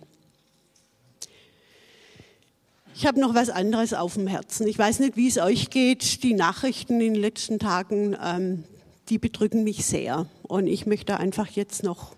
Ich 2.96 3.08
habe 3.08 3.20
noch 3.20 3.34
was 3.34 3.50
anderes 3.50 3.94
auf 3.94 4.14
dem 4.14 4.28
Herzen. 4.28 4.68
Ich 4.68 4.78
weiß 4.78 5.00
nicht, 5.00 5.18
wie 5.18 5.28
es 5.28 5.40
euch 5.40 5.72
geht. 5.72 6.22
Die 6.22 6.36
Nachrichten 6.36 7.02
in 7.02 7.16
den 7.16 7.22
letzten 7.22 7.58
Tagen, 7.58 8.16
ähm, 8.24 8.66
die 9.10 9.18
bedrücken 9.18 9.64
mich 9.64 9.86
sehr. 9.86 10.28
Und 10.44 10.68
ich 10.68 10.86
möchte 10.86 11.20
einfach 11.20 11.48
jetzt 11.48 11.84
noch 11.84 12.16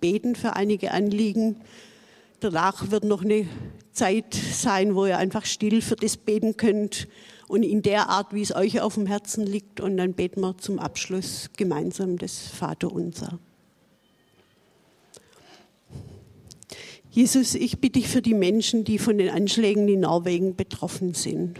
beten 0.00 0.34
für 0.34 0.56
einige 0.56 0.92
Anliegen. 0.92 1.56
Danach 2.40 2.90
wird 2.90 3.04
noch 3.04 3.22
eine 3.22 3.46
Zeit 3.92 4.34
sein, 4.34 4.94
wo 4.94 5.04
ihr 5.04 5.18
einfach 5.18 5.44
still 5.44 5.82
für 5.82 5.96
das 5.96 6.16
beten 6.16 6.56
könnt 6.56 7.08
und 7.46 7.62
in 7.62 7.82
der 7.82 8.08
Art, 8.08 8.34
wie 8.34 8.42
es 8.42 8.54
euch 8.54 8.80
auf 8.80 8.94
dem 8.94 9.06
Herzen 9.06 9.44
liegt. 9.44 9.80
Und 9.80 9.98
dann 9.98 10.14
beten 10.14 10.40
wir 10.40 10.56
zum 10.56 10.78
Abschluss 10.78 11.50
gemeinsam 11.56 12.16
das 12.16 12.38
Vaterunser. 12.38 13.38
Jesus, 17.16 17.54
ich 17.54 17.78
bitte 17.78 17.98
dich 17.98 18.08
für 18.08 18.20
die 18.20 18.34
Menschen, 18.34 18.84
die 18.84 18.98
von 18.98 19.16
den 19.16 19.30
Anschlägen 19.30 19.88
in 19.88 20.00
Norwegen 20.00 20.54
betroffen 20.54 21.14
sind. 21.14 21.58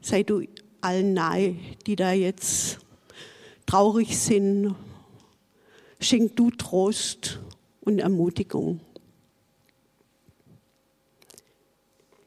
Sei 0.00 0.22
du 0.22 0.44
allen 0.80 1.14
nahe, 1.14 1.56
die 1.84 1.96
da 1.96 2.12
jetzt 2.12 2.78
traurig 3.66 4.16
sind. 4.16 4.76
Schenk 5.98 6.36
du 6.36 6.52
Trost 6.52 7.40
und 7.80 7.98
Ermutigung. 7.98 8.78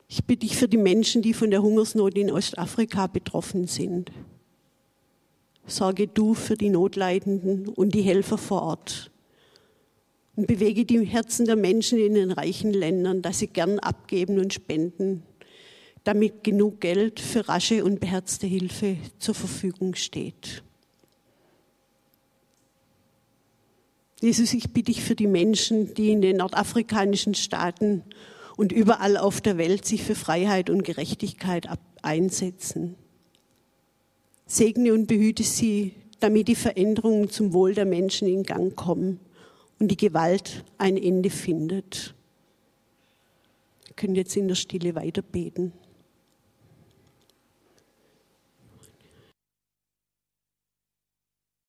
Ich 0.10 0.26
bitte 0.26 0.46
dich 0.46 0.58
für 0.58 0.68
die 0.68 0.76
Menschen, 0.76 1.22
die 1.22 1.34
von 1.34 1.52
der 1.52 1.62
Hungersnot 1.62 2.18
in 2.18 2.32
Ostafrika 2.32 3.08
betroffen 3.08 3.66
sind. 3.68 4.12
Sorge 5.68 6.10
du 6.10 6.34
für 6.34 6.58
die 6.58 6.70
Notleidenden 6.70 7.70
und 7.70 7.96
die 7.96 8.02
Helfer 8.02 8.38
vor 8.38 8.64
Ort. 8.64 9.10
Und 10.40 10.48
bewege 10.48 10.86
die 10.86 11.04
Herzen 11.06 11.46
der 11.46 11.58
Menschen 11.58 12.00
in 12.00 12.14
den 12.14 12.32
reichen 12.32 12.72
Ländern, 12.72 13.22
dass 13.22 13.40
sie 13.40 13.48
gern 13.48 13.78
abgeben 13.78 14.40
und 14.40 14.54
spenden, 14.54 15.22
damit 16.06 16.46
genug 16.46 16.80
Geld 16.80 17.20
für 17.20 17.50
rasche 17.50 17.84
und 17.84 18.00
beherzte 18.00 18.48
Hilfe 18.48 18.96
zur 19.18 19.36
Verfügung 19.36 19.96
steht. 19.96 20.64
Jesus, 24.22 24.54
ich 24.54 24.72
bitte 24.72 24.94
dich 24.94 25.04
für 25.04 25.16
die 25.16 25.28
Menschen, 25.28 25.94
die 25.94 26.10
in 26.10 26.22
den 26.22 26.38
nordafrikanischen 26.38 27.36
Staaten 27.36 28.06
und 28.56 28.72
überall 28.72 29.18
auf 29.18 29.42
der 29.42 29.58
Welt 29.58 29.84
sich 29.84 30.04
für 30.04 30.16
Freiheit 30.16 30.70
und 30.70 30.84
Gerechtigkeit 30.84 31.68
einsetzen. 32.02 32.96
Segne 34.46 34.94
und 34.94 35.08
behüte 35.08 35.44
sie, 35.44 35.96
damit 36.22 36.48
die 36.48 36.56
Veränderungen 36.56 37.30
zum 37.30 37.52
Wohl 37.52 37.74
der 37.74 37.86
Menschen 37.86 38.26
in 38.30 38.44
Gang 38.44 38.74
kommen 38.74 39.20
und 39.80 39.90
die 39.90 39.98
Gewalt 39.98 40.64
ein 40.78 40.98
Ende 40.98 41.30
findet. 41.30 42.14
Wir 43.86 43.96
können 43.96 44.16
jetzt 44.16 44.36
in 44.36 44.48
der 44.48 44.56
Stille 44.56 44.96
weiterbeten. 44.96 45.72
beten. 45.72 45.89